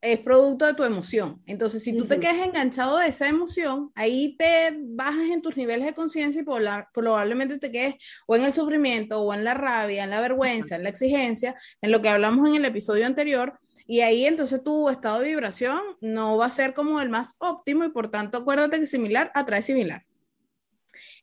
es 0.00 0.18
producto 0.20 0.66
de 0.66 0.74
tu 0.74 0.84
emoción. 0.84 1.42
Entonces, 1.46 1.82
si 1.82 1.96
tú 1.96 2.06
te 2.06 2.18
quedas 2.18 2.38
enganchado 2.38 2.98
de 2.98 3.08
esa 3.08 3.28
emoción, 3.28 3.90
ahí 3.94 4.36
te 4.38 4.76
bajas 4.80 5.28
en 5.30 5.42
tus 5.42 5.56
niveles 5.56 5.86
de 5.86 5.94
conciencia 5.94 6.40
y 6.40 6.44
probablemente 6.92 7.58
te 7.58 7.70
quedes 7.70 7.96
o 8.26 8.36
en 8.36 8.44
el 8.44 8.54
sufrimiento, 8.54 9.20
o 9.20 9.34
en 9.34 9.44
la 9.44 9.54
rabia, 9.54 10.04
en 10.04 10.10
la 10.10 10.20
vergüenza, 10.20 10.76
en 10.76 10.84
la 10.84 10.88
exigencia, 10.88 11.54
en 11.82 11.90
lo 11.90 12.00
que 12.00 12.08
hablamos 12.08 12.48
en 12.48 12.56
el 12.56 12.64
episodio 12.64 13.06
anterior. 13.06 13.58
Y 13.86 14.00
ahí 14.00 14.26
entonces 14.26 14.62
tu 14.62 14.88
estado 14.88 15.20
de 15.20 15.26
vibración 15.26 15.80
no 16.00 16.36
va 16.36 16.46
a 16.46 16.50
ser 16.50 16.74
como 16.74 17.00
el 17.00 17.08
más 17.08 17.34
óptimo 17.38 17.84
y 17.84 17.90
por 17.90 18.10
tanto 18.10 18.38
acuérdate 18.38 18.78
que 18.78 18.86
similar 18.86 19.30
atrae 19.34 19.62
similar. 19.62 20.04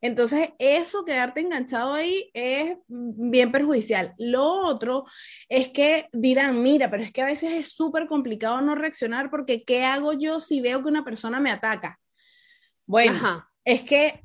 Entonces, 0.02 0.50
eso, 0.60 1.06
quedarte 1.06 1.42
enganchado 1.42 1.94
ahí 1.94 2.30
es 2.34 2.78
bien 2.88 3.52
perjudicial. 3.52 4.14
Lo 4.18 4.44
otro 4.44 5.06
es 5.50 5.70
que 5.70 6.08
dirán, 6.12 6.62
mira, 6.62 6.90
pero 6.90 7.04
es 7.04 7.12
que 7.12 7.22
a 7.22 7.26
veces 7.26 7.52
es 7.54 7.74
súper 7.74 8.08
complicado 8.08 8.62
no 8.62 8.76
reaccionar 8.76 9.30
porque 9.30 9.64
¿qué 9.64 9.84
hago 9.84 10.14
yo 10.14 10.40
si 10.40 10.62
veo 10.62 10.82
que 10.82 10.90
una 10.90 11.04
persona 11.04 11.40
me 11.40 11.52
ataca? 11.52 12.00
Bueno, 12.86 13.46
es 13.66 13.84
que 13.84 14.24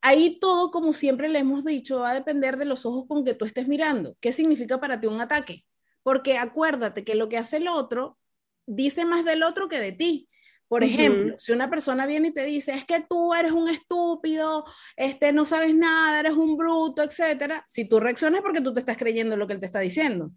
ahí 0.00 0.38
todo, 0.38 0.70
como 0.70 0.92
siempre 0.92 1.28
le 1.28 1.40
hemos 1.40 1.64
dicho, 1.64 2.00
va 2.00 2.10
a 2.10 2.14
depender 2.14 2.56
de 2.56 2.64
los 2.64 2.86
ojos 2.86 3.06
con 3.08 3.24
que 3.24 3.34
tú 3.34 3.44
estés 3.44 3.68
mirando. 3.68 4.16
¿Qué 4.20 4.32
significa 4.32 4.80
para 4.80 5.00
ti 5.00 5.06
un 5.06 5.20
ataque? 5.20 5.64
Porque 6.02 6.38
acuérdate 6.38 7.04
que 7.04 7.14
lo 7.14 7.28
que 7.28 7.38
hace 7.38 7.58
el 7.58 7.68
otro 7.68 8.18
dice 8.66 9.04
más 9.04 9.24
del 9.24 9.42
otro 9.42 9.68
que 9.68 9.78
de 9.78 9.92
ti. 9.92 10.28
Por 10.70 10.84
ejemplo, 10.84 11.34
si 11.36 11.50
una 11.50 11.68
persona 11.68 12.06
viene 12.06 12.28
y 12.28 12.32
te 12.32 12.44
dice, 12.44 12.72
es 12.72 12.84
que 12.84 13.00
tú 13.00 13.34
eres 13.34 13.50
un 13.50 13.68
estúpido, 13.68 14.64
este, 14.94 15.32
no 15.32 15.44
sabes 15.44 15.74
nada, 15.74 16.20
eres 16.20 16.34
un 16.34 16.56
bruto, 16.56 17.02
etcétera, 17.02 17.64
si 17.66 17.88
tú 17.88 17.98
reaccionas 17.98 18.40
porque 18.40 18.60
tú 18.60 18.72
te 18.72 18.78
estás 18.78 18.96
creyendo 18.96 19.36
lo 19.36 19.48
que 19.48 19.54
él 19.54 19.58
te 19.58 19.66
está 19.66 19.80
diciendo. 19.80 20.30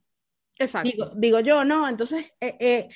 Exacto. 0.57 1.11
Digo, 1.15 1.39
yo, 1.39 1.63
no, 1.63 1.87
entonces, 1.87 2.33
eh, 2.41 2.57
eh, 2.59 2.89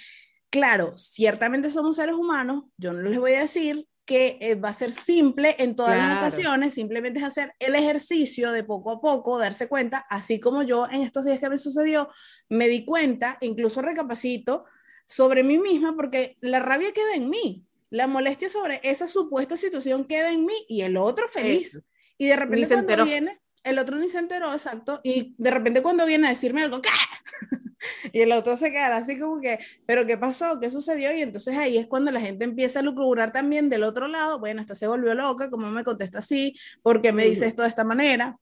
claro, 0.50 0.98
ciertamente 0.98 1.70
somos 1.70 1.98
seres 1.98 2.16
humanos, 2.16 2.64
yo 2.76 2.92
no 2.92 3.08
les 3.08 3.20
voy 3.20 3.34
a 3.34 3.42
decir 3.42 3.88
que 4.04 4.40
eh, 4.42 4.56
va 4.56 4.70
a 4.70 4.74
ser 4.74 4.92
simple 4.92 5.56
en 5.60 5.76
todas 5.76 5.96
las 5.96 6.18
ocasiones, 6.18 6.74
simplemente 6.74 7.20
es 7.20 7.26
hacer 7.26 7.54
el 7.60 7.76
ejercicio 7.76 8.52
de 8.52 8.64
poco 8.64 8.90
a 8.90 9.00
poco, 9.00 9.38
darse 9.38 9.68
cuenta, 9.68 10.08
así 10.10 10.40
como 10.40 10.64
yo 10.64 10.88
en 10.90 11.04
estos 11.04 11.24
días 11.24 11.40
que 11.40 11.50
me 11.50 11.60
sucedió, 11.60 12.10
me 12.50 12.68
di 12.68 12.84
cuenta, 12.84 13.38
incluso 13.42 13.84
recapacito, 13.84 14.66
sobre 15.08 15.44
mí 15.44 15.58
misma 15.58 15.96
porque 15.96 16.38
la 16.42 16.60
rabia 16.60 16.92
queda 16.94 17.16
en 17.16 17.30
mí, 17.30 17.66
la 17.90 18.06
molestia 18.06 18.50
sobre 18.50 18.80
esa 18.84 19.08
supuesta 19.08 19.58
situación 19.58 20.06
queda 20.06 20.32
en 20.32 20.46
mí 20.46 20.66
y 20.68 20.82
el 20.82 20.98
otro 20.98 21.28
feliz. 21.28 21.82
Y 22.18 22.28
de 22.28 22.36
repente 22.36 22.68
cuando 22.68 23.06
viene, 23.06 23.40
el 23.64 23.80
otro 23.80 23.98
ni 23.98 24.10
se 24.10 24.20
enteró, 24.20 24.54
exacto, 24.54 25.00
y 25.04 25.34
de 25.38 25.52
repente 25.52 25.82
cuando 25.82 26.06
viene 26.06 26.28
a 26.28 26.32
decirme 26.32 26.64
algo, 26.64 26.82
¿qué? 26.82 26.90
y 28.14 28.22
el 28.22 28.32
otro 28.34 28.58
se 28.58 28.72
queda 28.72 28.98
así 28.98 29.18
como 29.18 29.40
que, 29.40 29.60
¿pero 29.86 30.06
qué 30.06 30.18
pasó? 30.18 30.60
¿Qué 30.60 30.70
sucedió? 30.70 31.16
Y 31.16 31.22
entonces 31.22 31.56
ahí 31.58 31.78
es 31.78 31.88
cuando 31.88 32.12
la 32.12 32.20
gente 32.20 32.44
empieza 32.44 32.80
a 32.80 32.84
lucubrar 32.84 33.32
también 33.32 33.70
del 33.70 33.84
otro 33.84 34.08
lado, 34.08 34.40
bueno, 34.40 34.62
esta 34.62 34.76
se 34.76 34.88
volvió 34.88 35.14
loca, 35.14 35.50
¿cómo 35.50 35.70
me 35.72 35.84
contesta 35.84 36.20
así? 36.20 36.54
¿Por 36.82 37.02
qué 37.02 37.14
me 37.14 37.26
dice 37.26 37.46
esto 37.46 37.62
de 37.62 37.70
esta 37.70 37.86
manera? 37.86 38.38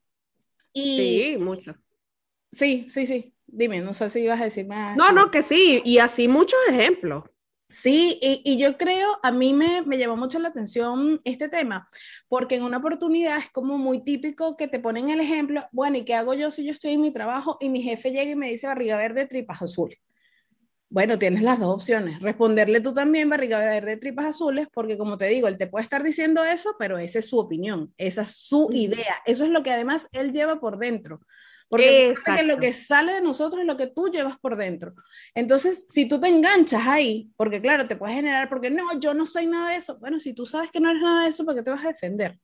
Y, 0.73 0.97
sí, 0.97 1.43
mucho. 1.43 1.75
Sí, 2.51 2.85
sí, 2.89 3.05
sí. 3.05 3.34
Dime, 3.55 3.79
no 3.79 3.93
sé 3.93 4.09
si 4.09 4.19
ibas 4.19 4.41
a 4.41 4.43
decir 4.43 4.67
más. 4.67 4.97
No, 4.97 5.13
no, 5.13 5.31
que 5.31 5.41
sí, 5.41 5.81
y 5.85 5.99
así 5.99 6.27
muchos 6.27 6.59
ejemplos. 6.67 7.23
Sí, 7.69 8.19
y, 8.21 8.41
y, 8.43 8.57
yo 8.57 8.77
creo, 8.77 9.17
a 9.23 9.31
mí 9.31 9.53
me, 9.53 9.81
me 9.81 9.97
llamó 9.97 10.17
mucho 10.17 10.39
la 10.39 10.49
atención 10.49 11.21
este 11.23 11.49
tema, 11.49 11.89
porque 12.27 12.55
en 12.55 12.63
una 12.63 12.77
oportunidad 12.77 13.37
es 13.37 13.49
como 13.49 13.77
muy 13.77 14.03
típico 14.03 14.55
que 14.55 14.67
te 14.67 14.79
ponen 14.79 15.09
el 15.09 15.19
ejemplo, 15.19 15.65
bueno, 15.71 15.97
¿y 15.97 16.05
qué 16.05 16.15
hago 16.15 16.33
yo 16.33 16.51
si 16.51 16.65
yo 16.65 16.71
estoy 16.71 16.93
en 16.93 17.01
mi 17.01 17.11
trabajo 17.11 17.57
y 17.59 17.69
mi 17.69 17.81
jefe 17.81 18.11
llega 18.11 18.31
y 18.31 18.35
me 18.35 18.49
dice 18.49 18.67
barriga 18.67 18.97
verde, 18.97 19.25
tripas 19.25 19.61
azules? 19.61 19.99
Bueno, 20.89 21.17
tienes 21.17 21.41
las 21.41 21.59
dos 21.59 21.73
opciones. 21.75 22.21
Responderle 22.21 22.81
tú 22.81 22.93
también 22.93 23.29
barriga 23.29 23.59
verde, 23.59 23.97
tripas 23.97 24.27
azules, 24.27 24.67
porque 24.71 24.97
como 24.97 25.17
te 25.17 25.27
digo, 25.27 25.47
él 25.47 25.57
te 25.57 25.67
puede 25.67 25.83
estar 25.83 26.03
diciendo 26.03 26.43
eso, 26.43 26.75
pero 26.77 26.97
esa 26.97 27.19
es 27.19 27.27
su 27.27 27.39
opinión, 27.39 27.93
esa 27.97 28.21
es 28.21 28.31
su 28.31 28.69
idea. 28.71 29.15
Eso 29.25 29.45
es 29.45 29.49
lo 29.49 29.63
que 29.63 29.71
además 29.71 30.07
él 30.11 30.31
lleva 30.31 30.59
por 30.59 30.77
dentro. 30.77 31.21
Porque 31.75 32.13
que 32.25 32.43
lo 32.43 32.57
que 32.57 32.73
sale 32.73 33.13
de 33.13 33.21
nosotros 33.21 33.61
es 33.61 33.67
lo 33.67 33.77
que 33.77 33.87
tú 33.87 34.09
llevas 34.09 34.37
por 34.39 34.55
dentro. 34.55 34.93
Entonces, 35.33 35.85
si 35.89 36.07
tú 36.07 36.19
te 36.19 36.27
enganchas 36.27 36.87
ahí, 36.87 37.29
porque 37.35 37.61
claro, 37.61 37.87
te 37.87 37.95
puedes 37.95 38.15
generar, 38.15 38.49
porque 38.49 38.69
no, 38.69 38.99
yo 38.99 39.13
no 39.13 39.25
soy 39.25 39.47
nada 39.47 39.69
de 39.69 39.77
eso. 39.77 39.97
Bueno, 39.99 40.19
si 40.19 40.33
tú 40.33 40.45
sabes 40.45 40.71
que 40.71 40.79
no 40.79 40.89
eres 40.89 41.01
nada 41.01 41.23
de 41.23 41.29
eso, 41.29 41.45
¿por 41.45 41.55
qué 41.55 41.63
te 41.63 41.71
vas 41.71 41.85
a 41.85 41.89
defender? 41.89 42.39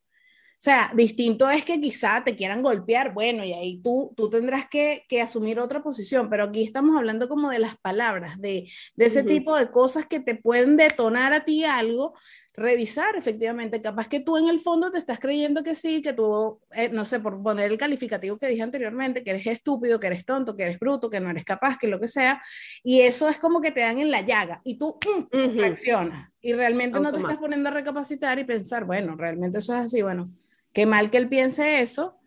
O 0.61 0.63
sea, 0.63 0.91
distinto 0.93 1.49
es 1.49 1.65
que 1.65 1.81
quizá 1.81 2.23
te 2.23 2.35
quieran 2.35 2.61
golpear, 2.61 3.15
bueno, 3.15 3.43
y 3.43 3.51
ahí 3.51 3.81
tú, 3.81 4.13
tú 4.15 4.29
tendrás 4.29 4.69
que, 4.69 5.05
que 5.09 5.19
asumir 5.19 5.59
otra 5.59 5.81
posición, 5.81 6.29
pero 6.29 6.43
aquí 6.43 6.61
estamos 6.61 6.95
hablando 6.95 7.27
como 7.27 7.49
de 7.49 7.57
las 7.57 7.79
palabras, 7.79 8.39
de, 8.39 8.71
de 8.95 9.05
ese 9.05 9.23
tipo 9.23 9.55
de 9.55 9.71
cosas 9.71 10.05
que 10.05 10.19
te 10.19 10.35
pueden 10.35 10.77
detonar 10.77 11.33
a 11.33 11.45
ti 11.45 11.65
algo 11.65 12.13
revisar 12.53 13.15
efectivamente. 13.15 13.81
Capaz 13.81 14.07
que 14.07 14.19
tú 14.19 14.37
en 14.37 14.47
el 14.47 14.59
fondo 14.59 14.91
te 14.91 14.97
estás 14.97 15.19
creyendo 15.19 15.63
que 15.63 15.75
sí, 15.75 16.01
que 16.01 16.13
tú, 16.13 16.59
eh, 16.71 16.89
no 16.89 17.05
sé, 17.05 17.19
por 17.19 17.41
poner 17.41 17.71
el 17.71 17.77
calificativo 17.77 18.37
que 18.37 18.47
dije 18.47 18.61
anteriormente, 18.61 19.23
que 19.23 19.31
eres 19.31 19.47
estúpido, 19.47 19.99
que 19.99 20.07
eres 20.07 20.25
tonto, 20.25 20.55
que 20.55 20.63
eres 20.63 20.79
bruto, 20.79 21.09
que 21.09 21.19
no 21.19 21.29
eres 21.29 21.45
capaz, 21.45 21.77
que 21.77 21.87
lo 21.87 21.99
que 21.99 22.07
sea, 22.07 22.41
y 22.83 23.01
eso 23.01 23.29
es 23.29 23.37
como 23.37 23.61
que 23.61 23.71
te 23.71 23.81
dan 23.81 23.99
en 23.99 24.11
la 24.11 24.21
llaga 24.21 24.61
y 24.63 24.77
tú 24.77 24.99
mm, 25.31 25.57
reaccionas 25.57 26.29
y 26.41 26.53
realmente 26.53 26.99
no 26.99 27.11
te 27.11 27.19
estás 27.19 27.37
poniendo 27.37 27.69
a 27.69 27.73
recapacitar 27.73 28.39
y 28.39 28.43
pensar, 28.43 28.85
bueno, 28.85 29.15
realmente 29.15 29.59
eso 29.59 29.73
es 29.73 29.79
así, 29.85 30.01
bueno, 30.01 30.31
qué 30.73 30.85
mal 30.85 31.09
que 31.09 31.17
él 31.17 31.29
piense 31.29 31.81
eso. 31.81 32.17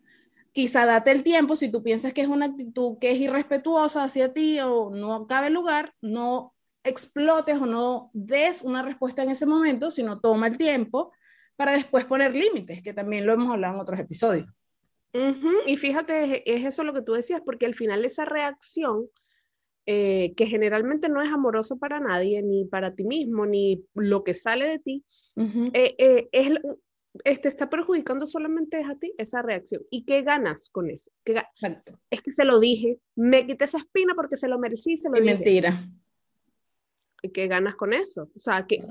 Quizá 0.52 0.86
date 0.86 1.10
el 1.10 1.24
tiempo, 1.24 1.56
si 1.56 1.68
tú 1.68 1.82
piensas 1.82 2.12
que 2.12 2.20
es 2.20 2.28
una 2.28 2.46
actitud 2.46 2.96
que 3.00 3.10
es 3.10 3.18
irrespetuosa 3.18 4.04
hacia 4.04 4.32
ti 4.32 4.60
o 4.60 4.90
no 4.90 5.26
cabe 5.26 5.50
lugar, 5.50 5.94
no 6.00 6.53
explotes 6.84 7.56
o 7.60 7.66
no 7.66 8.10
des 8.12 8.62
una 8.62 8.82
respuesta 8.82 9.22
en 9.22 9.30
ese 9.30 9.46
momento, 9.46 9.90
sino 9.90 10.20
toma 10.20 10.46
el 10.46 10.58
tiempo 10.58 11.12
para 11.56 11.72
después 11.72 12.04
poner 12.04 12.34
límites, 12.34 12.82
que 12.82 12.94
también 12.94 13.26
lo 13.26 13.32
hemos 13.32 13.50
hablado 13.50 13.74
en 13.74 13.80
otros 13.80 13.98
episodios. 13.98 14.46
Y 15.66 15.76
fíjate, 15.76 16.42
es 16.52 16.64
eso 16.64 16.82
lo 16.82 16.92
que 16.92 17.02
tú 17.02 17.12
decías, 17.12 17.40
porque 17.44 17.66
al 17.66 17.74
final 17.74 18.04
esa 18.04 18.24
reacción, 18.24 19.06
eh, 19.86 20.34
que 20.36 20.46
generalmente 20.46 21.08
no 21.08 21.22
es 21.22 21.30
amoroso 21.30 21.78
para 21.78 22.00
nadie, 22.00 22.42
ni 22.42 22.64
para 22.64 22.94
ti 22.94 23.04
mismo, 23.04 23.46
ni 23.46 23.84
lo 23.94 24.24
que 24.24 24.34
sale 24.34 24.68
de 24.68 24.78
ti, 24.80 25.04
eh, 25.72 25.94
eh, 25.98 26.28
es 26.32 26.58
este, 27.22 27.48
está 27.48 27.70
perjudicando 27.70 28.26
solamente 28.26 28.82
a 28.82 28.96
ti 28.96 29.14
esa 29.16 29.40
reacción. 29.40 29.82
¿Y 29.88 30.04
qué 30.04 30.22
ganas 30.22 30.68
con 30.70 30.90
eso? 30.90 31.12
es 32.10 32.20
que 32.20 32.32
se 32.32 32.44
lo 32.44 32.58
dije, 32.58 32.98
me 33.14 33.46
quité 33.46 33.66
esa 33.66 33.78
espina 33.78 34.14
porque 34.16 34.36
se 34.36 34.48
lo 34.48 34.58
merecí, 34.58 34.98
se 34.98 35.08
lo 35.08 35.18
y 35.18 35.22
mentira. 35.22 35.88
¿Y 37.24 37.30
qué 37.30 37.46
ganas 37.48 37.74
con 37.74 37.94
eso? 37.94 38.28
O 38.36 38.40
sea, 38.42 38.66
¿qué, 38.68 38.84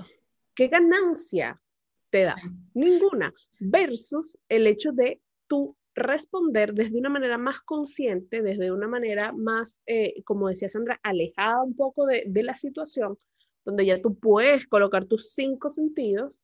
qué 0.55 0.67
ganancia 0.67 1.61
te 2.09 2.23
da? 2.23 2.35
Ninguna. 2.73 3.31
Versus 3.59 4.39
el 4.49 4.65
hecho 4.65 4.91
de 4.91 5.21
tú 5.45 5.77
responder 5.93 6.73
desde 6.73 6.97
una 6.97 7.09
manera 7.09 7.37
más 7.37 7.61
consciente, 7.61 8.41
desde 8.41 8.71
una 8.71 8.87
manera 8.87 9.33
más, 9.33 9.83
eh, 9.85 10.23
como 10.23 10.49
decía 10.49 10.67
Sandra, 10.67 10.99
alejada 11.03 11.61
un 11.61 11.75
poco 11.75 12.07
de, 12.07 12.23
de 12.25 12.41
la 12.41 12.55
situación, 12.55 13.19
donde 13.65 13.85
ya 13.85 14.01
tú 14.01 14.15
puedes 14.15 14.65
colocar 14.65 15.05
tus 15.05 15.33
cinco 15.33 15.69
sentidos 15.69 16.41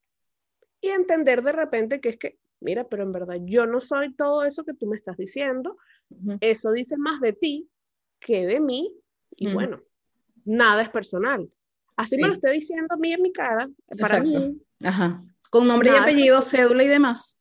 y 0.82 0.90
entender 0.90 1.42
de 1.42 1.54
repente 1.54 2.00
que 2.02 2.10
es 2.10 2.18
que, 2.18 2.38
mira, 2.60 2.88
pero 2.88 3.02
en 3.02 3.14
verdad 3.14 3.40
yo 3.46 3.66
no 3.66 3.80
soy 3.80 4.14
todo 4.14 4.44
eso 4.44 4.64
que 4.64 4.76
tú 4.76 4.86
me 4.86 4.96
estás 4.96 5.18
diciendo, 5.18 5.76
eso 6.40 6.72
dice 6.72 6.98
más 6.98 7.20
de 7.20 7.34
ti 7.34 7.68
que 8.20 8.46
de 8.46 8.60
mí, 8.60 8.96
y 9.32 9.52
bueno, 9.52 9.82
nada 10.46 10.84
es 10.84 10.90
personal. 10.90 11.50
Así 12.00 12.16
me 12.16 12.28
lo 12.28 12.34
estoy 12.34 12.60
diciendo 12.60 12.94
a 12.94 12.98
mí 12.98 13.12
en 13.12 13.22
mi 13.22 13.34
cara, 13.34 13.70
para 14.00 14.22
mí. 14.22 14.58
Ajá. 14.82 15.22
Con 15.50 15.68
nombre 15.68 15.90
y 15.90 15.96
apellido, 15.98 16.42
cédula 16.42 16.86
y 16.86 16.88
demás. 16.88 17.38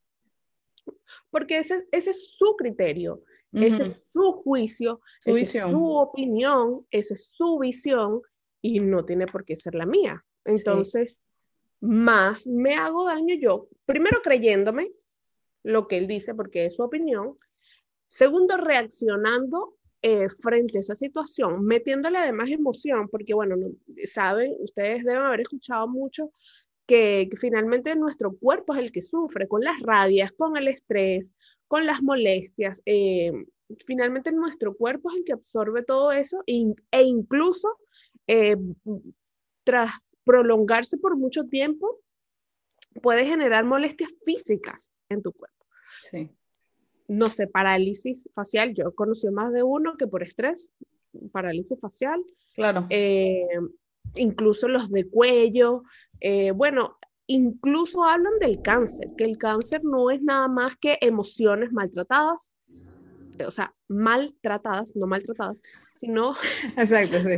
Porque 1.30 1.58
ese, 1.58 1.86
ese 1.92 2.10
es 2.10 2.34
su 2.36 2.56
criterio, 2.56 3.22
ese 3.52 3.84
es 3.84 4.02
su 4.12 4.32
juicio, 4.32 5.00
su 5.20 5.30
es 5.30 5.52
su 5.52 5.94
opinión, 5.94 6.84
esa 6.90 7.14
es 7.14 7.30
su 7.32 7.58
visión 7.60 8.20
y 8.60 8.80
no 8.80 9.04
tiene 9.04 9.26
por 9.26 9.44
qué 9.44 9.54
ser 9.54 9.76
la 9.76 9.86
mía. 9.86 10.24
Entonces, 10.44 11.22
más 11.80 12.44
me 12.44 12.74
hago 12.74 13.04
daño 13.04 13.36
yo, 13.36 13.68
primero 13.86 14.22
creyéndome 14.22 14.90
lo 15.62 15.86
que 15.86 15.98
él 15.98 16.08
dice 16.08 16.34
porque 16.34 16.66
es 16.66 16.74
su 16.74 16.82
opinión, 16.82 17.38
segundo 18.08 18.56
reaccionando 18.56 19.76
eh, 20.02 20.28
frente 20.28 20.78
a 20.78 20.80
esa 20.80 20.94
situación, 20.94 21.64
metiéndole 21.64 22.18
además 22.18 22.50
emoción, 22.50 23.08
porque 23.08 23.34
bueno, 23.34 23.56
saben, 24.04 24.54
ustedes 24.60 25.04
deben 25.04 25.22
haber 25.22 25.40
escuchado 25.40 25.88
mucho 25.88 26.32
que, 26.86 27.28
finalmente 27.38 27.94
nuestro 27.96 28.36
cuerpo 28.36 28.74
es 28.74 28.80
el 28.80 28.92
que 28.92 29.02
sufre 29.02 29.46
con 29.46 29.62
las 29.62 29.80
rabias, 29.80 30.32
con 30.32 30.56
el 30.56 30.68
estrés, 30.68 31.34
con 31.66 31.84
las 31.84 32.02
molestias. 32.02 32.80
Eh, 32.86 33.32
finalmente 33.86 34.32
nuestro 34.32 34.74
cuerpo 34.74 35.10
es 35.10 35.18
el 35.18 35.24
que 35.24 35.34
absorbe 35.34 35.82
todo 35.82 36.12
eso 36.12 36.42
e, 36.46 37.02
incluso 37.02 37.76
eh, 38.26 38.56
tras 39.64 40.14
prolongarse 40.24 40.96
por 40.96 41.16
mucho 41.16 41.44
tiempo 41.44 42.00
puede 43.02 43.26
generar 43.26 43.64
molestias 43.64 44.10
físicas 44.24 44.90
en 45.10 45.22
tu 45.22 45.32
cuerpo. 45.32 45.66
Sí. 46.10 46.30
No 47.08 47.30
sé, 47.30 47.46
parálisis 47.46 48.28
facial. 48.34 48.74
Yo 48.74 48.88
he 48.88 48.94
conocido 48.94 49.32
más 49.32 49.52
de 49.52 49.62
uno 49.62 49.96
que 49.96 50.06
por 50.06 50.22
estrés, 50.22 50.72
parálisis 51.32 51.78
facial. 51.80 52.22
Claro. 52.54 52.86
Eh, 52.90 53.46
incluso 54.16 54.68
los 54.68 54.90
de 54.90 55.08
cuello. 55.08 55.82
Eh, 56.20 56.50
bueno, 56.52 56.98
incluso 57.26 58.04
hablan 58.04 58.38
del 58.40 58.62
cáncer, 58.62 59.10
que 59.16 59.24
el 59.24 59.38
cáncer 59.38 59.84
no 59.84 60.10
es 60.10 60.22
nada 60.22 60.48
más 60.48 60.76
que 60.76 60.98
emociones 61.00 61.72
maltratadas, 61.72 62.54
o 63.46 63.50
sea, 63.50 63.74
maltratadas, 63.86 64.96
no 64.96 65.06
maltratadas, 65.06 65.62
sino 65.94 66.32
Exacto, 66.76 67.20
sí. 67.20 67.30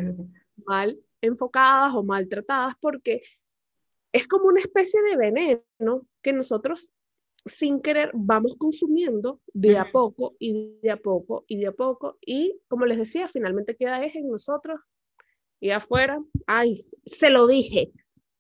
mal 0.65 0.99
enfocadas 1.21 1.93
o 1.95 2.03
maltratadas 2.03 2.75
porque 2.81 3.23
es 4.13 4.27
como 4.27 4.47
una 4.47 4.61
especie 4.61 5.03
de 5.03 5.17
veneno 5.17 6.07
que 6.23 6.33
nosotros 6.33 6.91
sin 7.47 7.81
querer 7.81 8.11
vamos 8.15 8.57
consumiendo 8.59 9.41
de 9.53 9.79
a 9.79 9.91
poco 9.91 10.37
y 10.39 10.79
de 10.83 10.91
a 10.91 10.97
poco 10.97 11.45
y 11.47 11.59
de 11.59 11.69
a 11.69 11.73
poco. 11.73 12.19
Y 12.21 12.61
como 12.69 12.87
les 12.87 12.99
decía, 12.99 13.29
finalmente 13.29 13.77
queda 13.77 14.05
eje 14.05 14.19
en 14.19 14.31
nosotros 14.31 14.81
y 15.61 15.71
afuera, 15.71 16.23
ay, 16.47 16.83
se 17.07 17.31
lo 17.31 17.47
dije, 17.47 17.93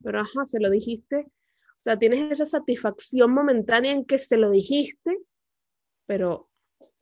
pero 0.02 0.20
ajá, 0.20 0.44
se 0.44 0.60
lo 0.60 0.70
dijiste, 0.70 1.26
o 1.80 1.82
sea, 1.82 1.98
tienes 1.98 2.30
esa 2.30 2.44
satisfacción 2.44 3.32
momentánea 3.32 3.92
en 3.92 4.04
que 4.04 4.18
se 4.18 4.36
lo 4.36 4.50
dijiste, 4.50 5.18
pero 6.06 6.50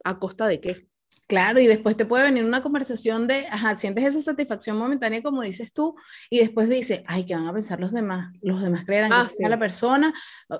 ¿a 0.04 0.18
costa 0.18 0.46
de 0.46 0.60
qué? 0.60 0.88
Claro, 1.28 1.60
y 1.60 1.66
después 1.66 1.94
te 1.94 2.06
puede 2.06 2.24
venir 2.24 2.42
una 2.42 2.62
conversación 2.62 3.26
de, 3.26 3.46
ajá, 3.48 3.76
sientes 3.76 4.02
esa 4.02 4.20
satisfacción 4.20 4.78
momentánea 4.78 5.22
como 5.22 5.42
dices 5.42 5.74
tú, 5.74 5.94
y 6.30 6.38
después 6.38 6.70
dice, 6.70 7.04
ay, 7.06 7.26
¿qué 7.26 7.34
van 7.34 7.46
a 7.46 7.52
pensar 7.52 7.78
los 7.80 7.92
demás? 7.92 8.34
Los 8.40 8.62
demás 8.62 8.86
creerán 8.86 9.10
que 9.10 9.16
ah, 9.16 9.28
soy 9.28 9.46
la 9.46 9.58
persona, 9.58 10.14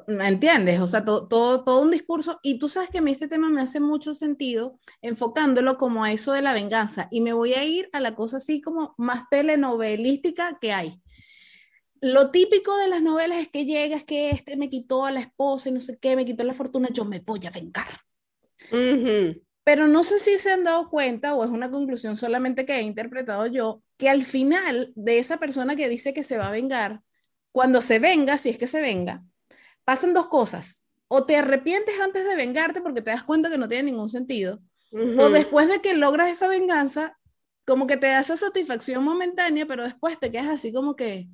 ¿me 0.07 0.29
entiendes? 0.29 0.79
O 0.81 0.87
sea, 0.87 1.07
todo, 1.07 1.27
todo, 1.27 1.65
todo 1.65 1.81
un 1.81 1.91
discurso, 1.91 2.39
y 2.43 2.59
tú 2.59 2.69
sabes 2.69 2.91
que 2.91 2.99
a 2.99 3.01
mí 3.01 3.11
este 3.11 3.29
tema 3.29 3.49
me 3.49 3.63
hace 3.63 3.81
mucho 3.81 4.13
sentido 4.13 4.79
enfocándolo 5.01 5.79
como 5.79 6.05
a 6.05 6.13
eso 6.13 6.35
de 6.35 6.43
la 6.43 6.53
venganza, 6.53 7.09
y 7.11 7.23
me 7.23 7.33
voy 7.33 7.55
a 7.55 7.65
ir 7.65 7.89
a 7.95 8.01
la 8.01 8.15
cosa 8.15 8.37
así 8.37 8.61
como 8.61 8.95
más 8.99 9.23
telenovelística 9.31 10.59
que 10.61 10.75
hay. 10.75 11.01
Lo 12.03 12.31
típico 12.31 12.77
de 12.77 12.89
las 12.89 13.01
novelas 13.01 13.39
es 13.39 13.49
que 13.49 13.65
llega, 13.65 13.97
es 13.97 14.05
que 14.05 14.29
este 14.31 14.55
me 14.59 14.69
quitó 14.69 15.07
a 15.07 15.13
la 15.13 15.21
esposa 15.21 15.71
y 15.71 15.73
no 15.73 15.81
sé 15.81 15.99
qué, 15.99 16.15
me 16.15 16.27
quitó 16.27 16.45
la 16.45 16.53
fortuna, 16.53 16.91
yo 16.93 17.07
me 17.07 17.21
voy 17.21 17.47
a 17.47 17.51
vengar. 17.51 18.03
Pero 19.69 19.87
no 19.87 20.03
sé 20.03 20.19
si 20.19 20.39
se 20.39 20.51
han 20.51 20.65
dado 20.65 20.89
cuenta 20.89 21.35
o 21.35 21.45
es 21.45 21.51
una 21.51 21.71
conclusión 21.71 22.17
solamente 22.17 22.65
que 22.65 22.77
he 22.77 22.81
interpretado 22.81 23.47
yo, 23.49 23.83
que 23.99 24.09
al 24.09 24.25
final 24.25 24.95
de 24.97 25.19
esa 25.19 25.37
persona 25.37 25.77
que 25.77 25.91
dice 25.91 26.15
que 26.15 26.23
se 26.23 26.39
va 26.39 26.47
a 26.47 26.53
vengar, 26.53 27.03
cuando 27.53 27.83
se 27.83 27.99
venga, 27.99 28.39
si 28.39 28.49
es 28.49 28.57
que 28.57 28.67
se 28.67 28.81
venga, 28.81 29.25
pasan 29.85 30.15
dos 30.15 30.29
cosas. 30.29 30.83
O 31.07 31.27
te 31.27 31.37
arrepientes 31.37 32.01
antes 32.01 32.27
de 32.27 32.35
vengarte 32.35 32.81
porque 32.81 33.03
te 33.03 33.11
das 33.11 33.25
cuenta 33.25 33.51
que 33.51 33.59
no 33.59 33.69
tiene 33.69 33.91
ningún 33.91 34.09
sentido. 34.09 34.59
O 34.91 35.29
después 35.29 35.69
de 35.69 35.83
que 35.83 35.93
logras 35.93 36.31
esa 36.31 36.49
venganza, 36.49 37.19
como 37.67 37.87
que 37.87 37.99
te 37.99 38.07
da 38.07 38.21
esa 38.21 38.39
satisfacción 38.39 39.05
momentánea, 39.05 39.67
pero 39.67 39.85
después 39.85 40.19
te 40.19 40.31
quedas 40.31 40.49
así 40.49 40.73
como 40.73 40.97
que... 40.97 41.29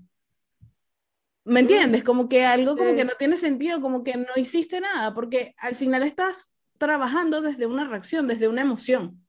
¿Me 1.44 1.60
entiendes? 1.60 2.02
Como 2.02 2.28
que 2.28 2.44
algo 2.44 2.76
como 2.76 2.96
que 2.96 3.04
no 3.04 3.12
tiene 3.16 3.36
sentido, 3.36 3.80
como 3.80 4.02
que 4.02 4.16
no 4.16 4.34
hiciste 4.34 4.80
nada, 4.80 5.14
porque 5.14 5.54
al 5.56 5.76
final 5.76 6.02
estás 6.02 6.53
trabajando 6.78 7.40
desde 7.40 7.66
una 7.66 7.86
reacción, 7.86 8.26
desde 8.26 8.48
una 8.48 8.62
emoción. 8.62 9.24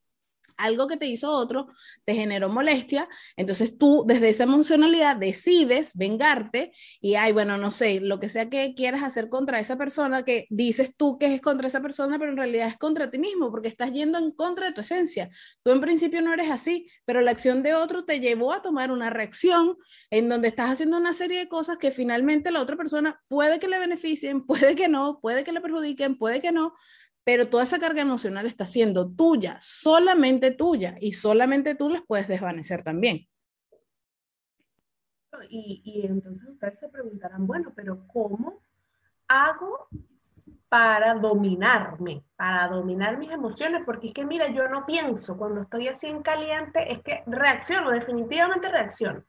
Algo 0.57 0.87
que 0.87 0.95
te 0.97 1.05
hizo 1.07 1.31
otro 1.31 1.67
te 2.05 2.15
generó 2.15 2.47
molestia, 2.49 3.09
entonces 3.35 3.77
tú 3.77 4.05
desde 4.07 4.29
esa 4.29 4.43
emocionalidad 4.43 5.17
decides 5.17 5.97
vengarte 5.97 6.71
y, 7.01 7.15
ay, 7.15 7.33
bueno, 7.33 7.57
no 7.57 7.71
sé, 7.71 7.99
lo 7.99 8.19
que 8.19 8.29
sea 8.29 8.49
que 8.49 8.73
quieras 8.73 9.03
hacer 9.03 9.27
contra 9.27 9.59
esa 9.59 9.77
persona, 9.77 10.23
que 10.23 10.47
dices 10.49 10.93
tú 10.95 11.17
que 11.17 11.33
es 11.33 11.41
contra 11.41 11.67
esa 11.67 11.81
persona, 11.81 12.17
pero 12.19 12.31
en 12.31 12.37
realidad 12.37 12.67
es 12.67 12.77
contra 12.77 13.09
ti 13.09 13.17
mismo, 13.17 13.51
porque 13.51 13.67
estás 13.67 13.91
yendo 13.91 14.17
en 14.17 14.31
contra 14.31 14.67
de 14.67 14.71
tu 14.71 14.81
esencia. 14.81 15.29
Tú 15.61 15.71
en 15.71 15.81
principio 15.81 16.21
no 16.21 16.33
eres 16.33 16.49
así, 16.49 16.87
pero 17.03 17.19
la 17.21 17.31
acción 17.31 17.61
de 17.61 17.73
otro 17.73 18.05
te 18.05 18.21
llevó 18.21 18.53
a 18.53 18.61
tomar 18.61 18.91
una 18.91 19.09
reacción 19.09 19.75
en 20.09 20.29
donde 20.29 20.47
estás 20.47 20.69
haciendo 20.69 20.97
una 20.97 21.11
serie 21.11 21.39
de 21.39 21.49
cosas 21.49 21.77
que 21.77 21.91
finalmente 21.91 22.51
la 22.51 22.61
otra 22.61 22.77
persona 22.77 23.21
puede 23.27 23.59
que 23.59 23.67
le 23.67 23.77
beneficien, 23.77 24.45
puede 24.45 24.75
que 24.75 24.87
no, 24.87 25.19
puede 25.21 25.43
que 25.43 25.51
le 25.51 25.59
perjudiquen, 25.59 26.17
puede 26.17 26.39
que 26.39 26.53
no, 26.53 26.73
pero 27.25 27.49
toda 27.49 27.63
esa 27.63 27.79
carga 27.79 28.03
emocional 28.03 28.45
está 28.45 28.67
siendo 28.67 29.09
tuya, 29.09 29.57
solamente 29.59 30.51
tuya, 30.51 30.95
y 31.01 31.13
solamente 31.13 31.73
tú 31.73 31.89
las 31.89 32.03
puedes 32.07 32.27
desvanecer 32.27 32.83
también. 32.83 33.27
Y, 35.49 36.05
entonces 36.05 36.47
ustedes 36.47 36.79
se 36.79 36.87
preguntarán, 36.87 37.47
bueno, 37.47 37.73
pero 37.75 38.05
¿cómo 38.07 38.61
hago 39.27 39.87
para 40.69 41.15
dominarme, 41.15 42.23
para 42.35 42.67
dominar 42.67 43.17
mis 43.17 43.31
emociones? 43.31 43.81
Porque 43.85 44.09
es 44.09 44.13
que, 44.13 44.25
mira, 44.25 44.51
yo 44.51 44.69
no 44.69 44.85
pienso, 44.85 45.35
cuando 45.35 45.61
estoy 45.61 45.87
así 45.87 46.05
en 46.05 46.21
caliente, 46.21 46.93
es 46.93 47.01
que 47.01 47.23
reacciono, 47.25 47.89
definitivamente 47.89 48.69
reacciono. 48.69 49.23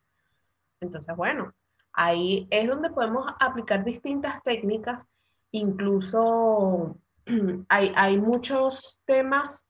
Entonces, 0.80 1.16
bueno, 1.16 1.54
ahí 1.94 2.46
es 2.50 2.68
donde 2.68 2.90
podemos 2.90 3.26
aplicar 3.40 3.84
distintas 3.84 4.42
técnicas, 4.42 5.06
incluso 5.50 6.98
hay, 7.68 8.18
muchos 8.18 9.00
temas 9.04 9.66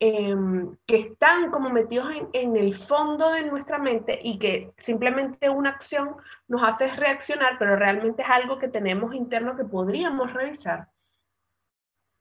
em, 0.00 0.76
que 0.86 0.96
están 0.96 1.50
como 1.50 1.70
metidos 1.70 2.10
en, 2.32 2.56
el 2.56 2.74
fondo 2.74 3.30
de 3.30 3.42
nuestra 3.44 3.78
mente 3.78 4.18
y 4.22 4.38
que 4.38 4.72
simplemente 4.76 5.48
una 5.48 5.70
acción 5.70 6.16
nos 6.48 6.62
hace 6.62 6.88
reaccionar, 6.88 7.56
pero 7.58 7.76
realmente 7.76 8.22
es 8.22 8.28
algo 8.28 8.58
que 8.58 8.68
tenemos 8.68 9.14
interno 9.14 9.56
que 9.56 9.64
podríamos 9.64 10.32
revisar. 10.32 10.88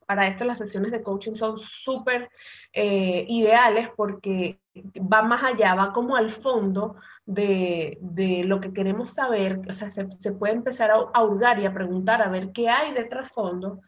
Para 0.05 0.27
esto 0.27 0.45
las 0.45 0.59
sesiones 0.59 0.91
de 0.91 1.03
coaching 1.03 1.33
son 1.33 1.59
súper 1.59 2.29
eh, 2.71 3.25
ideales 3.27 3.89
porque 3.95 4.59
va 4.95 5.21
más 5.21 5.43
allá, 5.43 5.75
va 5.75 5.91
como 5.91 6.15
al 6.15 6.31
fondo 6.31 6.95
de, 7.25 7.97
lo 8.45 8.61
que 8.61 8.71
queremos 8.71 9.11
saber, 9.11 9.59
o 9.67 9.71
sea, 9.73 9.89
se, 9.89 10.31
puede 10.33 10.53
empezar 10.53 10.91
a, 10.91 10.95
a 11.13 11.23
hurgar 11.23 11.59
y 11.59 11.65
a 11.65 11.73
preguntar 11.73 12.21
a 12.21 12.29
ver 12.29 12.53
qué 12.53 12.69
hay 12.69 12.93
de 12.93 13.03
trasfondo 13.03 13.81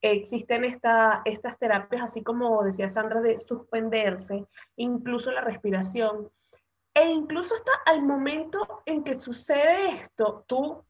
existen 0.00 0.64
esta, 0.64 1.22
estas 1.24 1.58
terapias, 1.58 2.02
así 2.02 2.22
como 2.22 2.62
decía 2.62 2.88
Sandra, 2.88 3.20
de 3.20 3.36
suspenderse, 3.36 4.46
incluso 4.76 5.30
la 5.30 5.42
respiración. 5.42 6.30
E 6.94 7.06
incluso 7.08 7.54
hasta 7.54 7.72
al 7.86 8.02
momento 8.02 8.82
en 8.84 9.04
que 9.04 9.18
sucede 9.18 9.90
esto, 9.90 10.44
tú 10.46 10.84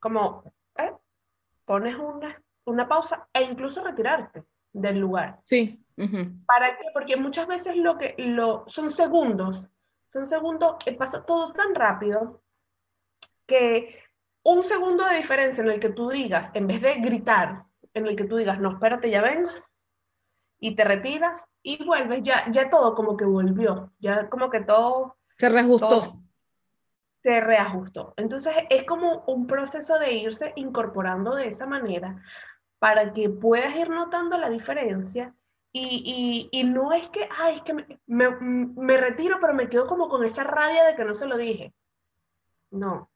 como, 0.00 0.42
¿eh? 0.78 0.92
pones 1.64 1.96
una, 1.96 2.42
una 2.64 2.88
pausa 2.88 3.28
e 3.32 3.42
incluso 3.42 3.84
retirarte 3.84 4.44
del 4.72 4.98
lugar. 4.98 5.40
Sí. 5.44 5.78
¿Para 6.46 6.76
qué? 6.78 6.86
Porque 6.92 7.16
muchas 7.16 7.46
veces 7.46 7.76
lo 7.76 7.98
que 7.98 8.14
lo, 8.18 8.64
son 8.66 8.90
segundos, 8.90 9.68
son 10.12 10.26
segundos, 10.26 10.76
eh, 10.86 10.96
pasa 10.96 11.24
todo 11.24 11.52
tan 11.52 11.74
rápido 11.74 12.42
que 13.46 13.98
un 14.42 14.64
segundo 14.64 15.04
de 15.04 15.16
diferencia 15.16 15.62
en 15.62 15.70
el 15.70 15.78
que 15.78 15.90
tú 15.90 16.08
digas, 16.08 16.50
en 16.54 16.66
vez 16.66 16.80
de 16.80 16.94
gritar, 16.96 17.64
en 17.94 18.06
el 18.06 18.16
que 18.16 18.24
tú 18.24 18.36
digas, 18.36 18.58
no, 18.58 18.72
espérate, 18.72 19.10
ya 19.10 19.22
vengo, 19.22 19.50
y 20.58 20.74
te 20.76 20.84
retiras 20.84 21.46
y 21.62 21.84
vuelves, 21.84 22.22
ya, 22.22 22.50
ya 22.50 22.70
todo 22.70 22.94
como 22.94 23.16
que 23.16 23.24
volvió, 23.24 23.92
ya 23.98 24.28
como 24.28 24.48
que 24.50 24.60
todo... 24.60 25.16
Se 25.36 25.48
reajustó. 25.48 26.22
se 27.22 27.40
reajustó. 27.40 28.14
Entonces 28.16 28.54
es 28.70 28.84
como 28.84 29.24
un 29.26 29.46
proceso 29.46 29.98
de 29.98 30.12
irse 30.12 30.52
incorporando 30.56 31.34
de 31.34 31.48
esa 31.48 31.66
manera 31.66 32.22
para 32.78 33.12
que 33.12 33.28
puedas 33.28 33.74
ir 33.76 33.90
notando 33.90 34.38
la 34.38 34.50
diferencia 34.50 35.34
y, 35.72 36.48
y, 36.52 36.60
y 36.60 36.64
no 36.64 36.92
es 36.92 37.08
que, 37.08 37.28
ay, 37.38 37.56
es 37.56 37.62
que 37.62 37.74
me, 37.74 37.86
me, 38.06 38.30
me 38.30 38.96
retiro, 38.98 39.38
pero 39.40 39.54
me 39.54 39.68
quedo 39.68 39.86
como 39.86 40.08
con 40.08 40.24
esa 40.24 40.44
rabia 40.44 40.84
de 40.84 40.94
que 40.94 41.04
no 41.04 41.14
se 41.14 41.26
lo 41.26 41.36
dije. 41.38 41.72
No, 42.70 43.10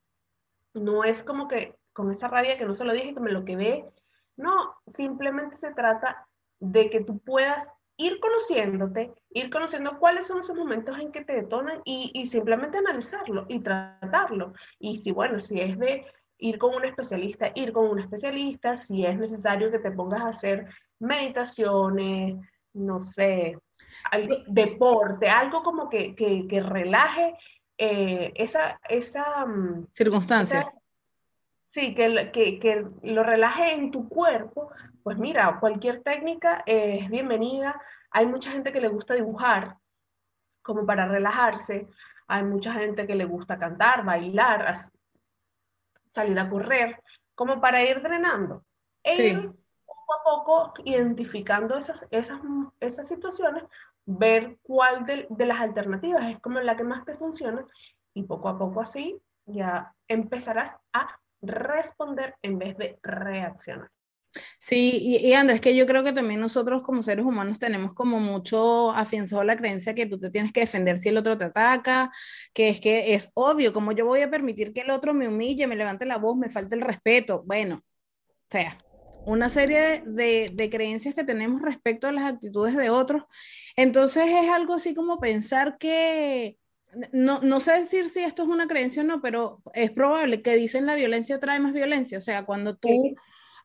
no 0.74 1.04
es 1.04 1.22
como 1.22 1.48
que 1.48 1.76
con 1.92 2.10
esa 2.10 2.28
rabia 2.28 2.58
que 2.58 2.64
no 2.64 2.74
se 2.74 2.84
lo 2.84 2.92
dije, 2.92 3.14
que 3.14 3.20
me 3.20 3.32
lo 3.32 3.44
quedé. 3.44 3.88
No, 4.36 4.74
simplemente 4.86 5.56
se 5.56 5.72
trata 5.72 6.26
de 6.60 6.90
que 6.90 7.04
tú 7.04 7.18
puedas 7.18 7.72
ir 7.98 8.20
conociéndote, 8.20 9.12
ir 9.30 9.50
conociendo 9.50 9.98
cuáles 9.98 10.26
son 10.26 10.40
esos 10.40 10.56
momentos 10.56 10.98
en 10.98 11.10
que 11.12 11.24
te 11.24 11.34
detonan 11.34 11.80
y, 11.84 12.10
y, 12.14 12.26
simplemente 12.26 12.78
analizarlo 12.78 13.46
y 13.48 13.60
tratarlo. 13.60 14.52
Y 14.78 14.98
si, 14.98 15.12
bueno, 15.12 15.40
si 15.40 15.60
es 15.60 15.78
de 15.78 16.04
ir 16.38 16.58
con 16.58 16.74
un 16.74 16.84
especialista, 16.84 17.50
ir 17.54 17.72
con 17.72 17.88
un 17.88 17.98
especialista, 17.98 18.76
si 18.76 19.06
es 19.06 19.18
necesario 19.18 19.70
que 19.70 19.78
te 19.78 19.90
pongas 19.90 20.22
a 20.22 20.28
hacer 20.28 20.66
meditaciones, 20.98 22.36
no 22.74 23.00
sé, 23.00 23.58
algo, 24.10 24.36
deporte, 24.46 25.28
algo 25.28 25.62
como 25.62 25.88
que, 25.88 26.14
que, 26.14 26.46
que 26.46 26.60
relaje 26.60 27.34
eh, 27.78 28.32
esa, 28.34 28.80
esa 28.88 29.46
mm, 29.46 29.88
circunstancia. 29.92 30.60
Esa, 30.60 30.72
sí, 31.66 31.94
que, 31.94 32.30
que, 32.32 32.58
que, 32.58 32.86
lo 33.02 33.22
relaje 33.22 33.74
en 33.74 33.90
tu 33.90 34.08
cuerpo, 34.08 34.70
pues 35.02 35.18
mira, 35.18 35.58
cualquier 35.60 36.02
técnica 36.02 36.62
es 36.66 37.08
bienvenida. 37.10 37.80
Hay 38.10 38.26
mucha 38.26 38.50
gente 38.50 38.72
que 38.72 38.80
le 38.80 38.88
gusta 38.88 39.14
dibujar 39.14 39.76
como 40.62 40.84
para 40.84 41.06
relajarse. 41.06 41.88
Hay 42.28 42.42
mucha 42.42 42.72
gente 42.72 43.06
que 43.06 43.14
le 43.14 43.24
gusta 43.24 43.58
cantar, 43.58 44.04
bailar, 44.04 44.74
salir 46.08 46.38
a 46.38 46.48
correr, 46.48 47.02
como 47.34 47.60
para 47.60 47.82
ir 47.82 48.02
drenando. 48.02 48.64
Sí. 49.04 49.36
poco 49.84 50.14
a 50.14 50.24
poco 50.24 50.74
identificando 50.84 51.76
esas, 51.76 52.04
esas, 52.10 52.40
esas 52.80 53.06
situaciones, 53.06 53.62
ver 54.04 54.58
cuál 54.62 55.06
de, 55.06 55.26
de 55.30 55.46
las 55.46 55.60
alternativas 55.60 56.26
es 56.28 56.40
como 56.40 56.60
la 56.60 56.76
que 56.76 56.84
más 56.84 57.04
te 57.04 57.16
funciona 57.16 57.64
y 58.14 58.22
poco 58.22 58.48
a 58.48 58.58
poco 58.58 58.80
así 58.80 59.20
ya 59.46 59.94
empezarás 60.08 60.76
a 60.92 61.20
responder 61.42 62.34
en 62.42 62.58
vez 62.58 62.76
de 62.76 62.98
reaccionar. 63.02 63.90
Sí, 64.58 64.98
y, 65.02 65.16
y 65.16 65.32
Andrés, 65.32 65.60
que 65.60 65.74
yo 65.74 65.86
creo 65.86 66.04
que 66.04 66.12
también 66.12 66.40
nosotros 66.40 66.82
como 66.82 67.02
seres 67.02 67.24
humanos 67.24 67.58
tenemos 67.58 67.94
como 67.94 68.20
mucho 68.20 68.90
afianzado 68.92 69.42
la 69.44 69.56
creencia 69.56 69.94
que 69.94 70.06
tú 70.06 70.18
te 70.18 70.30
tienes 70.30 70.52
que 70.52 70.60
defender 70.60 70.98
si 70.98 71.08
el 71.08 71.16
otro 71.16 71.38
te 71.38 71.46
ataca, 71.46 72.10
que 72.52 72.68
es 72.68 72.80
que 72.80 73.14
es 73.14 73.30
obvio, 73.34 73.72
como 73.72 73.92
yo 73.92 74.06
voy 74.06 74.20
a 74.20 74.30
permitir 74.30 74.72
que 74.72 74.82
el 74.82 74.90
otro 74.90 75.14
me 75.14 75.28
humille, 75.28 75.66
me 75.66 75.76
levante 75.76 76.04
la 76.06 76.18
voz, 76.18 76.36
me 76.36 76.50
falte 76.50 76.74
el 76.74 76.82
respeto. 76.82 77.42
Bueno, 77.46 77.76
o 77.76 78.50
sea, 78.50 78.76
una 79.26 79.48
serie 79.48 80.02
de, 80.06 80.50
de, 80.52 80.70
creencias 80.70 81.14
que 81.14 81.24
tenemos 81.24 81.60
respecto 81.62 82.06
a 82.06 82.12
las 82.12 82.24
actitudes 82.24 82.76
de 82.76 82.90
otros. 82.90 83.24
Entonces 83.74 84.26
es 84.28 84.50
algo 84.50 84.74
así 84.74 84.94
como 84.94 85.18
pensar 85.18 85.78
que, 85.78 86.58
no, 87.12 87.40
no 87.40 87.60
sé 87.60 87.72
decir 87.72 88.08
si 88.08 88.20
esto 88.20 88.42
es 88.42 88.48
una 88.48 88.66
creencia 88.66 89.02
o 89.02 89.06
no, 89.06 89.20
pero 89.20 89.62
es 89.74 89.90
probable 89.90 90.42
que 90.42 90.56
dicen 90.56 90.86
la 90.86 90.94
violencia 90.94 91.38
trae 91.38 91.60
más 91.60 91.72
violencia. 91.72 92.18
O 92.18 92.22
sea, 92.22 92.44
cuando 92.44 92.76
tú... 92.76 92.88
Sí 92.88 93.16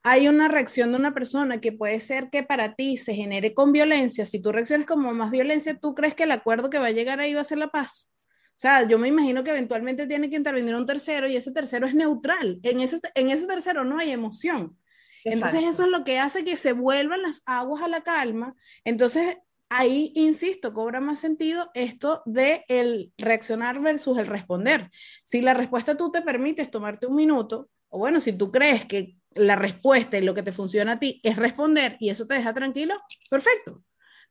hay 0.03 0.27
una 0.27 0.47
reacción 0.47 0.91
de 0.91 0.97
una 0.97 1.13
persona 1.13 1.61
que 1.61 1.71
puede 1.71 1.99
ser 1.99 2.29
que 2.29 2.43
para 2.43 2.75
ti 2.75 2.97
se 2.97 3.13
genere 3.13 3.53
con 3.53 3.71
violencia, 3.71 4.25
si 4.25 4.41
tú 4.41 4.51
reaccionas 4.51 4.87
como 4.87 5.13
más 5.13 5.29
violencia, 5.29 5.77
¿tú 5.77 5.93
crees 5.93 6.15
que 6.15 6.23
el 6.23 6.31
acuerdo 6.31 6.69
que 6.69 6.79
va 6.79 6.87
a 6.87 6.91
llegar 6.91 7.19
ahí 7.19 7.33
va 7.33 7.41
a 7.41 7.45
ser 7.45 7.59
la 7.59 7.69
paz? 7.69 8.09
O 8.49 8.61
sea, 8.61 8.87
yo 8.87 8.97
me 8.97 9.07
imagino 9.07 9.43
que 9.43 9.51
eventualmente 9.51 10.07
tiene 10.07 10.29
que 10.29 10.35
intervenir 10.35 10.75
un 10.75 10.85
tercero 10.85 11.27
y 11.27 11.35
ese 11.35 11.51
tercero 11.51 11.87
es 11.87 11.95
neutral. 11.95 12.59
En 12.63 12.79
ese, 12.79 12.99
en 13.15 13.29
ese 13.29 13.47
tercero 13.47 13.83
no 13.83 13.97
hay 13.97 14.11
emoción. 14.11 14.77
Exacto. 15.23 15.47
Entonces 15.47 15.63
eso 15.65 15.83
es 15.83 15.89
lo 15.89 16.03
que 16.03 16.19
hace 16.19 16.43
que 16.43 16.57
se 16.57 16.73
vuelvan 16.73 17.21
las 17.21 17.43
aguas 17.45 17.83
a 17.83 17.87
la 17.87 18.01
calma. 18.01 18.55
Entonces 18.83 19.37
ahí, 19.71 20.11
insisto, 20.15 20.73
cobra 20.73 20.99
más 20.99 21.19
sentido 21.19 21.71
esto 21.73 22.21
de 22.25 22.65
el 22.67 23.13
reaccionar 23.17 23.81
versus 23.81 24.17
el 24.17 24.27
responder. 24.27 24.91
Si 25.23 25.41
la 25.41 25.53
respuesta 25.53 25.95
tú 25.95 26.11
te 26.11 26.21
permites 26.21 26.69
tomarte 26.69 27.07
un 27.07 27.15
minuto, 27.15 27.69
o 27.89 27.97
bueno, 27.97 28.19
si 28.19 28.33
tú 28.33 28.51
crees 28.51 28.85
que 28.85 29.15
la 29.33 29.55
respuesta 29.55 30.17
y 30.17 30.21
lo 30.21 30.33
que 30.33 30.43
te 30.43 30.51
funciona 30.51 30.93
a 30.93 30.99
ti 30.99 31.21
es 31.23 31.37
responder 31.37 31.95
y 31.99 32.09
eso 32.09 32.27
te 32.27 32.35
deja 32.35 32.53
tranquilo, 32.53 32.95
perfecto. 33.29 33.81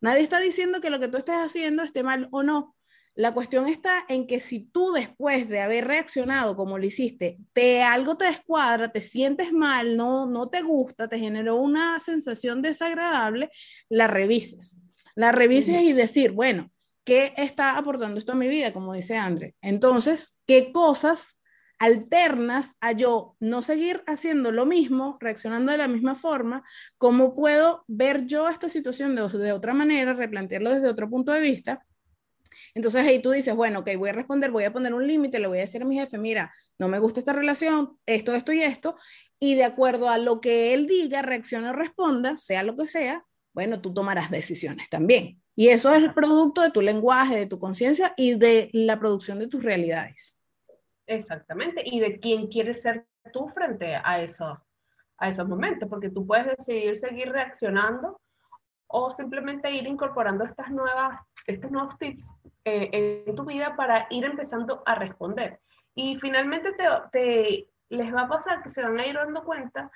Nadie 0.02 0.22
está 0.22 0.40
diciendo 0.40 0.80
que 0.80 0.90
lo 0.90 1.00
que 1.00 1.08
tú 1.08 1.16
estés 1.16 1.36
haciendo 1.36 1.82
esté 1.82 2.02
mal 2.02 2.28
o 2.30 2.42
no. 2.42 2.76
La 3.14 3.34
cuestión 3.34 3.66
está 3.66 4.04
en 4.08 4.26
que 4.26 4.40
si 4.40 4.60
tú 4.60 4.92
después 4.92 5.48
de 5.48 5.60
haber 5.60 5.86
reaccionado 5.86 6.54
como 6.54 6.78
lo 6.78 6.86
hiciste, 6.86 7.38
te 7.52 7.82
algo 7.82 8.16
te 8.16 8.26
descuadra, 8.26 8.92
te 8.92 9.02
sientes 9.02 9.52
mal, 9.52 9.96
no, 9.96 10.26
no 10.26 10.48
te 10.48 10.62
gusta, 10.62 11.08
te 11.08 11.18
generó 11.18 11.56
una 11.56 11.98
sensación 11.98 12.62
desagradable, 12.62 13.50
la 13.88 14.06
revises. 14.06 14.79
La 15.14 15.32
revises 15.32 15.82
y 15.82 15.92
decir, 15.92 16.32
bueno, 16.32 16.70
¿qué 17.04 17.32
está 17.36 17.76
aportando 17.76 18.18
esto 18.18 18.32
a 18.32 18.36
mi 18.36 18.48
vida? 18.48 18.72
Como 18.72 18.94
dice 18.94 19.16
André. 19.16 19.54
Entonces, 19.60 20.38
¿qué 20.46 20.72
cosas 20.72 21.40
alternas 21.80 22.76
a 22.82 22.92
yo 22.92 23.36
no 23.40 23.62
seguir 23.62 24.04
haciendo 24.06 24.52
lo 24.52 24.66
mismo, 24.66 25.16
reaccionando 25.18 25.72
de 25.72 25.78
la 25.78 25.88
misma 25.88 26.14
forma, 26.14 26.62
cómo 26.98 27.34
puedo 27.34 27.84
ver 27.88 28.26
yo 28.26 28.50
esta 28.50 28.68
situación 28.68 29.16
de, 29.16 29.26
de 29.26 29.52
otra 29.52 29.72
manera, 29.72 30.12
replantearlo 30.12 30.74
desde 30.74 30.88
otro 30.88 31.08
punto 31.08 31.32
de 31.32 31.40
vista. 31.40 31.84
Entonces 32.74 33.06
ahí 33.06 33.20
tú 33.20 33.30
dices, 33.30 33.54
bueno, 33.54 33.80
ok, 33.80 33.90
voy 33.96 34.10
a 34.10 34.12
responder, 34.12 34.50
voy 34.50 34.64
a 34.64 34.72
poner 34.72 34.92
un 34.92 35.06
límite, 35.06 35.38
le 35.38 35.46
voy 35.46 35.58
a 35.58 35.62
decir 35.62 35.82
a 35.82 35.86
mi 35.86 35.98
jefe, 35.98 36.18
mira, 36.18 36.52
no 36.78 36.88
me 36.88 36.98
gusta 36.98 37.20
esta 37.20 37.32
relación, 37.32 37.96
esto, 38.04 38.34
esto 38.34 38.52
y 38.52 38.62
esto, 38.62 38.96
y 39.38 39.54
de 39.54 39.64
acuerdo 39.64 40.10
a 40.10 40.18
lo 40.18 40.40
que 40.40 40.74
él 40.74 40.86
diga, 40.86 41.22
reaccione 41.22 41.70
o 41.70 41.72
responda, 41.72 42.36
sea 42.36 42.62
lo 42.62 42.76
que 42.76 42.86
sea, 42.86 43.24
bueno, 43.60 43.82
tú 43.82 43.92
tomarás 43.92 44.30
decisiones 44.30 44.88
también. 44.88 45.38
Y 45.54 45.68
eso 45.68 45.94
es 45.94 46.02
el 46.02 46.14
producto 46.14 46.62
de 46.62 46.70
tu 46.70 46.80
lenguaje, 46.80 47.36
de 47.36 47.46
tu 47.46 47.58
conciencia 47.58 48.14
y 48.16 48.34
de 48.38 48.70
la 48.72 48.98
producción 48.98 49.38
de 49.38 49.48
tus 49.48 49.62
realidades. 49.62 50.40
Exactamente, 51.06 51.82
y 51.84 52.00
de 52.00 52.18
quién 52.18 52.46
quieres 52.46 52.80
ser 52.80 53.04
tú 53.34 53.48
frente 53.48 53.94
a, 54.02 54.22
eso, 54.22 54.58
a 55.18 55.28
esos 55.28 55.46
momentos, 55.46 55.90
porque 55.90 56.08
tú 56.08 56.26
puedes 56.26 56.46
decidir 56.56 56.96
seguir 56.96 57.32
reaccionando 57.32 58.18
o 58.86 59.10
simplemente 59.10 59.70
ir 59.70 59.86
incorporando 59.86 60.44
estas 60.44 60.70
nuevas, 60.70 61.20
estos 61.46 61.70
nuevos 61.70 61.98
tips 61.98 62.32
eh, 62.64 63.26
en 63.26 63.36
tu 63.36 63.44
vida 63.44 63.76
para 63.76 64.06
ir 64.08 64.24
empezando 64.24 64.82
a 64.86 64.94
responder. 64.94 65.60
Y 65.94 66.16
finalmente 66.16 66.72
te, 66.72 66.84
te, 67.12 67.68
les 67.90 68.14
va 68.14 68.22
a 68.22 68.28
pasar 68.28 68.62
que 68.62 68.70
se 68.70 68.80
van 68.82 68.98
a 68.98 69.06
ir 69.06 69.16
dando 69.16 69.44
cuenta 69.44 69.90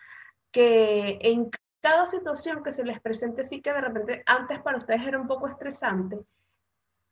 que 0.53 1.19
en 1.23 1.51
cada 1.85 2.07
situación 2.07 2.65
que 2.65 2.73
se 2.73 2.83
les 2.83 2.99
presente, 2.99 3.45
sí 3.45 3.61
que 3.61 3.71
de 3.71 3.83
repente 3.83 4.23
antes 4.25 4.59
para 4.63 4.79
ustedes 4.79 5.07
era 5.07 5.21
un 5.21 5.29
poco 5.29 5.49
estresante, 5.49 6.19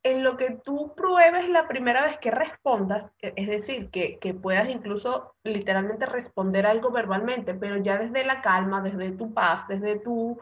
en 0.02 0.24
lo 0.24 0.38
que 0.38 0.62
tú 0.64 0.94
pruebes 0.96 1.46
la 1.50 1.68
primera 1.68 2.04
vez 2.04 2.16
que 2.16 2.30
respondas, 2.30 3.12
e, 3.20 3.34
es 3.36 3.48
decir, 3.48 3.90
que, 3.90 4.18
que, 4.18 4.32
puedas 4.32 4.70
incluso 4.70 5.36
literalmente 5.44 6.06
responder 6.06 6.64
algo 6.64 6.90
verbalmente, 6.90 7.52
pero 7.52 7.76
ya 7.76 7.98
desde 7.98 8.24
la 8.24 8.40
calma, 8.40 8.80
desde 8.80 9.12
tu 9.12 9.34
paz, 9.34 9.68
desde 9.68 9.98
tu, 9.98 10.40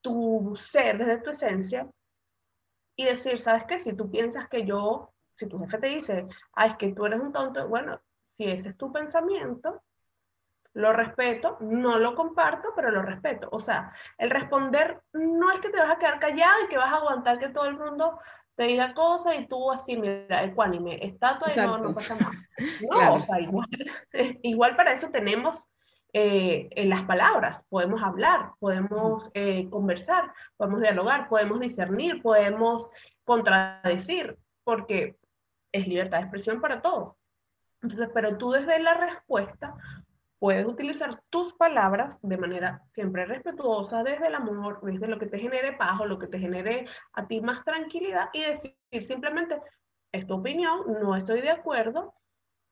tu 0.00 0.54
ser, 0.54 0.98
desde 0.98 1.18
tu 1.18 1.30
esencia, 1.30 1.90
y 2.96 3.04
decir, 3.04 3.40
¿sabes 3.40 3.64
qué? 3.64 3.80
Si 3.80 3.94
tú 3.94 4.08
piensas 4.08 4.48
que 4.48 4.64
yo, 4.64 5.12
si 5.34 5.48
tu 5.48 5.58
jefe 5.58 5.78
te 5.78 5.88
dice, 5.88 6.28
ay, 6.52 6.70
es 6.70 6.76
que 6.76 6.92
tú 6.92 7.04
eres 7.04 7.20
un 7.20 7.32
tonto, 7.32 7.66
bueno, 7.66 8.00
si 8.36 8.44
ese 8.44 8.68
es 8.68 8.76
tu 8.76 8.92
pensamiento, 8.92 9.82
lo 10.76 10.92
respeto, 10.92 11.56
no 11.60 11.98
lo 11.98 12.14
comparto, 12.14 12.68
pero 12.76 12.90
lo 12.90 13.00
respeto. 13.00 13.48
O 13.50 13.58
sea, 13.58 13.92
el 14.18 14.28
responder 14.28 15.00
no 15.14 15.50
es 15.50 15.58
que 15.58 15.70
te 15.70 15.78
vas 15.78 15.90
a 15.90 15.98
quedar 15.98 16.18
callado 16.18 16.64
y 16.64 16.68
que 16.68 16.76
vas 16.76 16.92
a 16.92 16.96
aguantar 16.96 17.38
que 17.38 17.48
todo 17.48 17.64
el 17.64 17.78
mundo 17.78 18.18
te 18.56 18.64
diga 18.64 18.92
cosas 18.92 19.38
y 19.38 19.46
tú 19.46 19.72
así, 19.72 19.96
mira, 19.96 20.44
ecuánime, 20.44 20.98
estatua 21.02 21.48
y 21.50 21.56
no, 21.60 21.78
no 21.78 21.94
pasa 21.94 22.14
nada. 22.16 22.32
No, 22.82 22.88
claro. 22.88 23.14
o 23.14 23.20
sea, 23.20 23.40
igual, 23.40 23.66
igual 24.42 24.76
para 24.76 24.92
eso 24.92 25.10
tenemos 25.10 25.66
eh, 26.12 26.68
en 26.70 26.90
las 26.90 27.04
palabras, 27.04 27.62
podemos 27.70 28.02
hablar, 28.02 28.50
podemos 28.58 29.30
eh, 29.32 29.68
conversar, 29.70 30.30
podemos 30.58 30.82
dialogar, 30.82 31.28
podemos 31.28 31.58
discernir, 31.58 32.20
podemos 32.20 32.86
contradecir, 33.24 34.36
porque 34.62 35.16
es 35.72 35.88
libertad 35.88 36.18
de 36.18 36.24
expresión 36.24 36.60
para 36.60 36.82
todos. 36.82 37.16
Entonces, 37.82 38.10
pero 38.12 38.36
tú 38.36 38.50
desde 38.50 38.78
la 38.80 38.94
respuesta 38.94 39.74
puedes 40.38 40.66
utilizar 40.66 41.20
tus 41.30 41.52
palabras 41.54 42.16
de 42.22 42.36
manera 42.36 42.82
siempre 42.94 43.24
respetuosa, 43.24 44.02
desde 44.02 44.26
el 44.26 44.34
amor, 44.34 44.80
desde 44.82 45.08
lo 45.08 45.18
que 45.18 45.26
te 45.26 45.38
genere 45.38 45.72
paz 45.72 46.00
o 46.00 46.06
lo 46.06 46.18
que 46.18 46.26
te 46.26 46.38
genere 46.38 46.86
a 47.14 47.26
ti 47.26 47.40
más 47.40 47.64
tranquilidad 47.64 48.28
y 48.32 48.42
decir 48.42 48.76
simplemente, 49.02 49.60
es 50.12 50.26
tu 50.26 50.34
opinión, 50.34 50.80
no 51.00 51.16
estoy 51.16 51.40
de 51.40 51.50
acuerdo, 51.50 52.14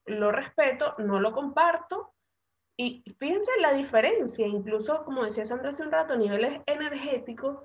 lo 0.06 0.30
respeto, 0.32 0.94
no 0.98 1.20
lo 1.20 1.32
comparto. 1.32 2.12
Y 2.76 3.04
fíjense 3.18 3.52
la 3.60 3.72
diferencia, 3.72 4.46
incluso 4.46 5.04
como 5.04 5.24
decía 5.24 5.44
Sandra 5.44 5.70
hace 5.70 5.82
un 5.82 5.92
rato, 5.92 6.14
a 6.14 6.16
niveles 6.16 6.60
energéticos, 6.66 7.58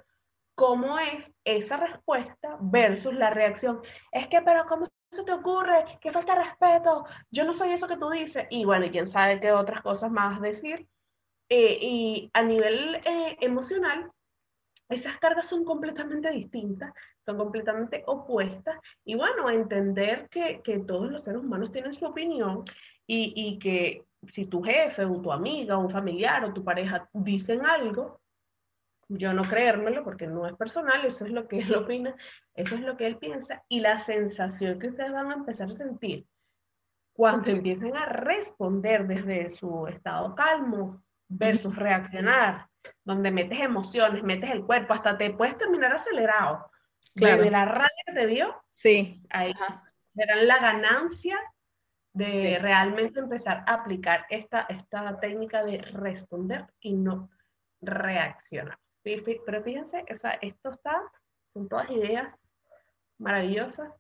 cómo 0.56 1.00
es 1.00 1.34
esa 1.46 1.78
respuesta 1.78 2.58
versus 2.62 3.14
la 3.14 3.32
reacción. 3.32 3.82
Es 4.12 4.28
que, 4.28 4.42
pero 4.42 4.66
¿cómo 4.68 4.86
se 5.12 5.24
te 5.24 5.32
ocurre? 5.32 6.00
¿Qué 6.02 6.12
falta 6.12 6.36
de 6.36 6.44
respeto? 6.44 7.06
Yo 7.32 7.46
no 7.46 7.54
soy 7.54 7.72
eso 7.72 7.88
que 7.88 7.98
tú 7.98 8.10
dices. 8.10 8.46
Y 8.50 8.66
bueno, 8.66 8.86
y 8.86 8.90
quién 8.90 9.08
sabe 9.08 9.40
qué 9.40 9.52
otras 9.52 9.82
cosas 9.82 10.12
más 10.12 10.42
decir. 10.42 10.88
Eh, 11.50 11.80
y 11.82 12.30
a 12.34 12.44
nivel 12.44 12.96
eh, 12.98 13.38
emocional, 13.42 14.12
esas 14.88 15.18
cargas 15.18 15.48
son 15.48 15.66
completamente 15.66 16.30
distintas, 16.32 16.94
son 17.26 17.38
completamente 17.38 18.04
opuestas. 18.06 18.80
Y 19.04 19.16
bueno, 19.16 19.50
entender 19.50 20.30
que, 20.30 20.62
todos 20.88 21.12
los 21.12 21.24
seres 21.24 21.42
humanos 21.42 21.72
tienen 21.72 21.94
su 21.94 22.06
opinión 22.06 22.66
y, 23.08 23.34
y, 23.36 23.60
que 23.60 24.06
si 24.28 24.46
tu 24.46 24.62
jefe 24.62 25.06
o 25.06 25.22
tu 25.22 25.32
amiga 25.32 25.78
o 25.78 25.82
un 25.82 25.92
familiar 25.92 26.44
o 26.46 26.54
tu 26.54 26.64
pareja 26.64 27.10
dicen 27.14 27.66
algo, 27.66 28.20
yo 29.10 29.34
no 29.34 29.44
creérmelo 29.44 30.04
porque 30.04 30.28
no 30.28 30.48
es 30.48 30.56
personal, 30.56 31.04
eso 31.04 31.26
es 31.26 31.32
lo 31.32 31.48
que 31.48 31.60
él 31.60 31.76
opina, 31.76 32.16
eso 32.54 32.76
es 32.76 32.82
lo 32.82 32.96
que 32.96 33.08
él 33.08 33.18
piensa 33.18 33.64
y 33.68 33.82
la 33.82 34.00
sensación 34.00 34.80
que 34.80 34.88
ustedes 34.88 35.12
van 35.12 35.32
a 35.32 35.36
empezar 35.36 35.70
a 35.70 35.76
sentir 35.76 36.26
cuando 37.14 37.52
empiecen 37.52 37.98
a 37.98 38.06
responder 38.06 39.06
desde 39.06 39.52
su 39.52 39.88
estado 39.88 40.34
calmo 40.36 41.04
versus 41.28 41.76
reaccionar, 41.76 42.68
donde 43.04 43.30
metes 43.30 43.60
emociones, 43.60 44.24
metes 44.24 44.50
el 44.52 44.64
cuerpo, 44.64 44.94
hasta 44.94 45.18
te 45.18 45.32
puedes 45.32 45.58
terminar 45.58 45.92
acelerado. 45.92 46.72
Claro. 47.14 47.44
De 47.44 47.52
la 47.52 47.66
rabia 47.66 48.04
que 48.06 48.14
te 48.14 48.26
dio, 48.26 48.56
sí. 48.70 49.22
ahí 49.32 49.54
verán 50.14 50.48
la 50.48 50.60
ganancia 50.60 51.38
de 52.14 52.58
realmente 52.60 53.20
empezar 53.20 53.66
a 53.68 53.74
aplicar 53.74 54.26
esta, 54.30 54.62
esta 54.70 55.20
técnica 55.20 55.64
de 55.66 55.80
responder 55.80 56.68
y 56.80 56.94
no 56.94 57.30
reaccionar. 57.82 58.78
Pero 59.46 59.64
fíjense, 59.64 60.04
o 60.12 60.16
sea, 60.16 60.32
esto 60.42 60.72
está, 60.72 61.02
son 61.54 61.68
todas 61.68 61.90
ideas 61.90 62.34
maravillosas 63.18 63.92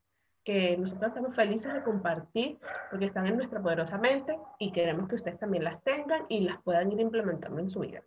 que 0.43 0.77
nosotros 0.77 1.09
estamos 1.09 1.35
felices 1.35 1.73
de 1.73 1.83
compartir 1.83 2.57
porque 2.89 3.05
están 3.05 3.27
en 3.27 3.37
nuestra 3.37 3.61
poderosa 3.61 3.97
mente 3.97 4.37
y 4.57 4.71
queremos 4.71 5.07
que 5.07 5.15
ustedes 5.15 5.39
también 5.39 5.63
las 5.63 5.83
tengan 5.83 6.25
y 6.29 6.41
las 6.41 6.61
puedan 6.63 6.91
ir 6.91 6.99
implementando 6.99 7.59
en 7.59 7.69
su 7.69 7.81
vida. 7.81 8.01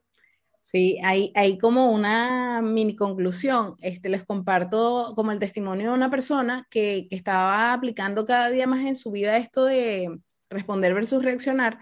Sí, 0.61 0.99
hay, 1.03 1.33
hay 1.35 1.59
como 1.59 1.91
una 1.91 2.63
mini 2.63 2.95
conclusión. 2.95 3.77
Este, 3.81 4.09
les 4.09 4.25
comparto 4.25 5.13
como 5.17 5.33
el 5.33 5.41
testimonio 5.41 5.91
de 5.91 5.97
una 5.97 6.11
persona 6.11 6.67
que, 6.71 7.09
que 7.11 7.17
estaba 7.17 7.73
aplicando 7.73 8.25
cada 8.25 8.49
día 8.49 8.67
más 8.67 8.81
en 8.87 8.95
su 8.95 9.11
vida 9.11 9.37
esto 9.37 9.65
de 9.65 10.21
responder 10.49 10.95
versus 10.95 11.25
reaccionar. 11.25 11.79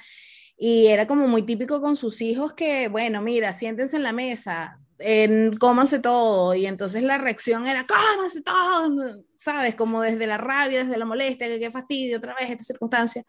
Y 0.56 0.88
era 0.88 1.06
como 1.06 1.26
muy 1.28 1.42
típico 1.42 1.80
con 1.80 1.96
sus 1.96 2.20
hijos 2.20 2.54
que, 2.54 2.88
bueno, 2.88 3.22
mira, 3.22 3.52
siéntense 3.52 3.96
en 3.96 4.02
la 4.02 4.12
mesa, 4.12 4.78
en 5.00 5.56
cómanse 5.56 5.98
todo. 5.98 6.54
Y 6.54 6.66
entonces 6.66 7.02
la 7.02 7.18
reacción 7.18 7.66
era, 7.66 7.86
cómanse 7.86 8.42
todo, 8.42 9.24
¿sabes? 9.38 9.74
Como 9.74 10.02
desde 10.02 10.26
la 10.26 10.38
rabia, 10.38 10.84
desde 10.84 10.98
la 10.98 11.04
molestia, 11.04 11.48
que 11.48 11.58
qué 11.58 11.70
fastidio 11.70 12.18
otra 12.18 12.34
vez 12.34 12.50
esta 12.50 12.64
circunstancia. 12.64 13.24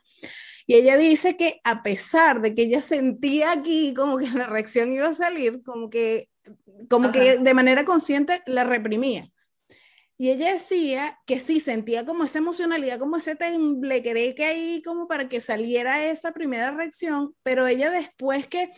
Y 0.68 0.76
ella 0.76 0.98
dice 0.98 1.38
que 1.38 1.60
a 1.64 1.84
pesar 1.84 2.42
de 2.42 2.54
que 2.54 2.64
ella 2.64 2.82
sentía 2.82 3.52
aquí 3.52 3.94
como 3.96 4.18
que 4.18 4.30
la 4.30 4.48
reacción 4.48 4.92
iba 4.94 5.08
a 5.08 5.14
salir, 5.14 5.62
como 5.64 5.90
que, 5.90 6.30
como 6.90 7.12
que 7.12 7.38
de 7.38 7.54
manera 7.54 7.86
consciente 7.86 8.42
la 8.46 8.64
reprimía. 8.64 9.30
Y 10.18 10.30
ella 10.30 10.54
decía 10.54 11.18
que 11.26 11.40
sí, 11.40 11.60
sentía 11.60 12.06
como 12.06 12.24
esa 12.24 12.38
emocionalidad, 12.38 13.00
como 13.00 13.18
ese 13.18 13.36
temblequeré 13.36 14.36
que 14.36 14.46
ahí 14.46 14.84
como 14.86 15.08
para 15.08 15.28
que 15.28 15.42
saliera 15.42 16.06
esa 16.06 16.32
primera 16.32 16.70
reacción, 16.70 17.34
pero 17.42 17.66
ella 17.66 17.90
después 17.90 18.46
que 18.46 18.70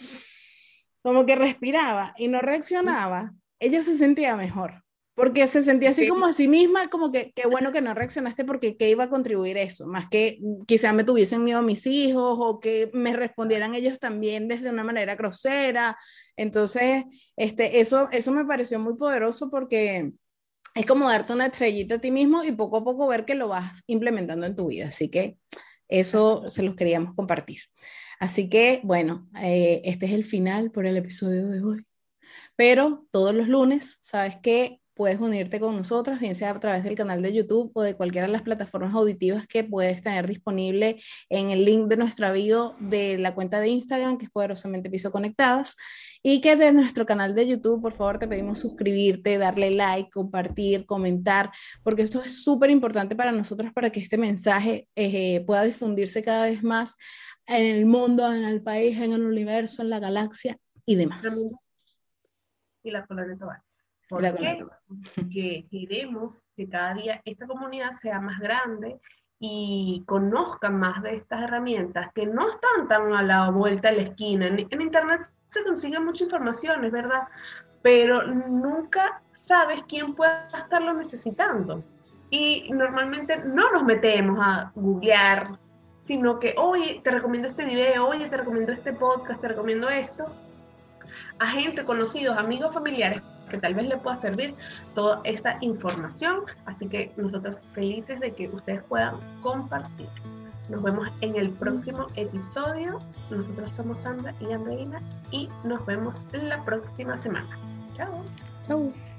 como 1.04 1.26
que 1.26 1.36
respiraba 1.36 2.16
y 2.18 2.28
no 2.28 2.42
reaccionaba, 2.42 3.34
ella 3.60 3.84
se 3.84 3.96
sentía 3.96 4.36
mejor, 4.36 4.84
porque 5.16 5.48
se 5.48 5.62
sentía 5.62 5.92
así 5.92 6.08
como 6.08 6.26
a 6.26 6.34
sí 6.34 6.48
misma, 6.48 6.88
como 6.88 7.12
que 7.12 7.32
qué 7.36 7.48
bueno 7.48 7.72
que 7.72 7.82
no 7.82 7.94
reaccionaste 7.94 8.46
porque 8.46 8.78
qué 8.78 8.90
iba 8.90 9.04
a 9.04 9.10
contribuir 9.10 9.58
eso, 9.58 9.86
más 9.86 10.08
que 10.10 10.40
quizá 10.66 10.92
me 10.94 11.04
tuviesen 11.04 11.44
miedo 11.44 11.62
mis 11.62 11.86
hijos 11.86 12.38
o 12.40 12.60
que 12.60 12.90
me 12.94 13.14
respondieran 13.16 13.76
ellos 13.76 14.00
también 14.00 14.48
desde 14.48 14.70
una 14.70 14.84
manera 14.84 15.16
grosera. 15.16 15.98
Entonces, 16.36 17.04
este, 17.36 17.80
eso, 17.80 18.10
eso 18.12 18.32
me 18.32 18.46
pareció 18.46 18.80
muy 18.80 18.96
poderoso 18.96 19.52
porque 19.52 20.12
es 20.74 20.86
como 20.86 21.08
darte 21.08 21.34
una 21.34 21.48
estrellita 21.48 21.96
a 21.96 22.00
ti 22.00 22.10
mismo 22.10 22.44
y 22.44 22.52
poco 22.52 22.78
a 22.78 22.84
poco 22.84 23.08
ver 23.08 23.26
que 23.26 23.36
lo 23.36 23.50
vas 23.50 23.84
implementando 23.88 24.46
en 24.46 24.56
tu 24.56 24.68
vida. 24.68 24.88
Así 24.88 25.10
que 25.10 25.38
eso 25.88 26.50
se 26.50 26.64
los 26.64 26.76
queríamos 26.76 27.14
compartir. 27.16 27.60
Así 28.20 28.50
que, 28.50 28.82
bueno, 28.84 29.28
eh, 29.42 29.82
este 29.86 30.06
es 30.06 30.12
el 30.12 30.26
final 30.26 30.72
por 30.72 30.86
el 30.86 30.98
episodio 30.98 31.48
de 31.50 31.62
hoy. 31.62 31.86
Pero 32.56 33.06
todos 33.12 33.34
los 33.34 33.48
lunes, 33.48 33.98
¿sabes 34.02 34.38
qué? 34.42 34.80
Puedes 34.96 35.20
unirte 35.20 35.60
con 35.60 35.76
nosotros, 35.76 36.20
bien 36.20 36.36
sea 36.36 36.52
a 36.52 36.60
través 36.60 36.84
del 36.84 36.94
canal 36.94 37.24
de 37.24 37.34
YouTube 37.34 37.72
o 37.74 37.82
de 37.82 37.96
cualquiera 37.96 38.28
de 38.28 38.34
las 38.34 38.44
plataformas 38.44 38.94
auditivas 38.94 39.48
que 39.48 39.64
puedes 39.64 40.04
tener 40.04 40.28
disponible 40.28 41.02
en 41.30 41.50
el 41.50 41.66
link 41.66 41.88
de 41.88 41.98
nuestra 41.98 42.32
bio 42.32 42.76
de 42.80 43.18
la 43.18 43.34
cuenta 43.34 43.60
de 43.60 43.70
Instagram, 43.70 44.20
que 44.20 44.26
es 44.26 44.32
Poderosamente 44.32 44.92
Piso 44.92 45.12
Conectadas, 45.12 45.76
y 46.22 46.42
que 46.42 46.56
de 46.56 46.72
nuestro 46.72 47.08
canal 47.08 47.34
de 47.34 47.48
YouTube, 47.48 47.82
por 47.82 47.94
favor, 47.94 48.20
te 48.20 48.28
pedimos 48.28 48.60
suscribirte, 48.60 49.40
darle 49.40 49.72
like, 49.72 50.12
compartir, 50.12 50.86
comentar, 50.86 51.52
porque 51.82 52.04
esto 52.04 52.22
es 52.22 52.44
súper 52.44 52.70
importante 52.70 53.16
para 53.16 53.32
nosotros 53.32 53.74
para 53.74 53.90
que 53.90 54.00
este 54.00 54.20
mensaje 54.20 54.88
eh, 54.96 55.44
pueda 55.48 55.64
difundirse 55.64 56.22
cada 56.22 56.46
vez 56.46 56.62
más 56.62 56.98
en 57.48 57.76
el 57.76 57.86
mundo, 57.86 58.32
en 58.32 58.44
el 58.44 58.62
país, 58.62 58.98
en 58.98 59.14
el 59.14 59.24
universo, 59.24 59.82
en 59.82 59.90
la 59.90 60.00
galaxia 60.00 60.58
y 60.86 60.96
demás. 60.96 61.22
Y 62.84 62.92
la 62.92 63.06
planeta 63.06 63.64
¿Por 64.10 64.22
qué? 64.36 64.66
Porque 65.16 65.66
queremos 65.72 66.46
que 66.56 66.70
cada 66.70 66.94
día 66.94 67.22
esta 67.26 67.48
comunidad 67.48 67.92
sea 67.92 68.20
más 68.20 68.40
grande 68.40 69.00
y 69.40 70.04
conozcan 70.06 70.78
más 70.78 71.02
de 71.02 71.16
estas 71.16 71.44
herramientas 71.44 72.12
que 72.14 72.26
no 72.26 72.48
están 72.48 72.88
tan 72.88 73.14
a 73.14 73.24
la 73.24 73.50
vuelta 73.50 73.90
de 73.90 73.98
la 73.98 74.04
esquina. 74.04 74.48
En, 74.48 74.60
en 74.70 74.82
Internet 74.82 75.22
se 75.50 75.64
consigue 75.64 76.00
mucha 76.00 76.26
información, 76.26 76.86
es 76.86 76.92
verdad, 76.92 77.28
pero 77.82 78.24
nunca 78.24 79.22
sabes 79.32 79.84
quién 79.84 80.14
pueda 80.16 80.48
estarlo 80.48 80.94
necesitando. 80.94 81.84
Y 82.30 82.72
normalmente 82.72 83.38
no 83.38 83.72
nos 83.72 83.84
metemos 83.84 84.40
a 84.42 84.72
googlear 84.76 85.60
sino 86.06 86.40
que, 86.40 86.54
oye, 86.58 87.02
te 87.04 87.12
recomiendo 87.12 87.48
este 87.48 87.66
video, 87.66 88.08
oye, 88.08 88.28
te 88.30 88.38
recomiendo 88.38 88.72
este 88.72 88.94
podcast, 88.94 89.40
te 89.42 89.48
recomiendo 89.48 89.90
esto, 89.90 90.26
a 91.40 91.48
gente, 91.48 91.84
conocidos, 91.84 92.38
amigos, 92.38 92.74
familiares, 92.74 93.22
que 93.50 93.58
tal 93.58 93.74
vez 93.74 93.88
le 93.88 93.98
pueda 93.98 94.16
servir 94.16 94.56
toda 94.94 95.22
esta 95.24 95.58
información. 95.62 96.42
Así 96.66 96.88
que 96.88 97.12
nosotros 97.18 97.58
felices 97.74 98.20
de 98.20 98.32
que 98.32 98.48
ustedes 98.50 98.84
puedan 98.84 99.16
compartir. 99.42 100.08
Nos 100.70 100.82
vemos 100.82 101.08
en 101.22 101.36
el 101.36 101.50
próximo 101.52 102.08
episodio. 102.16 103.00
Nosotros 103.30 103.74
somos 103.74 104.00
Sandra 104.00 104.34
y 104.40 104.52
Andreina 104.54 105.00
y 105.32 105.50
nos 105.64 105.86
vemos 105.86 106.24
la 106.32 106.64
próxima 106.64 107.18
semana. 107.18 107.58
Chao. 107.96 108.24
Chao. 108.68 109.13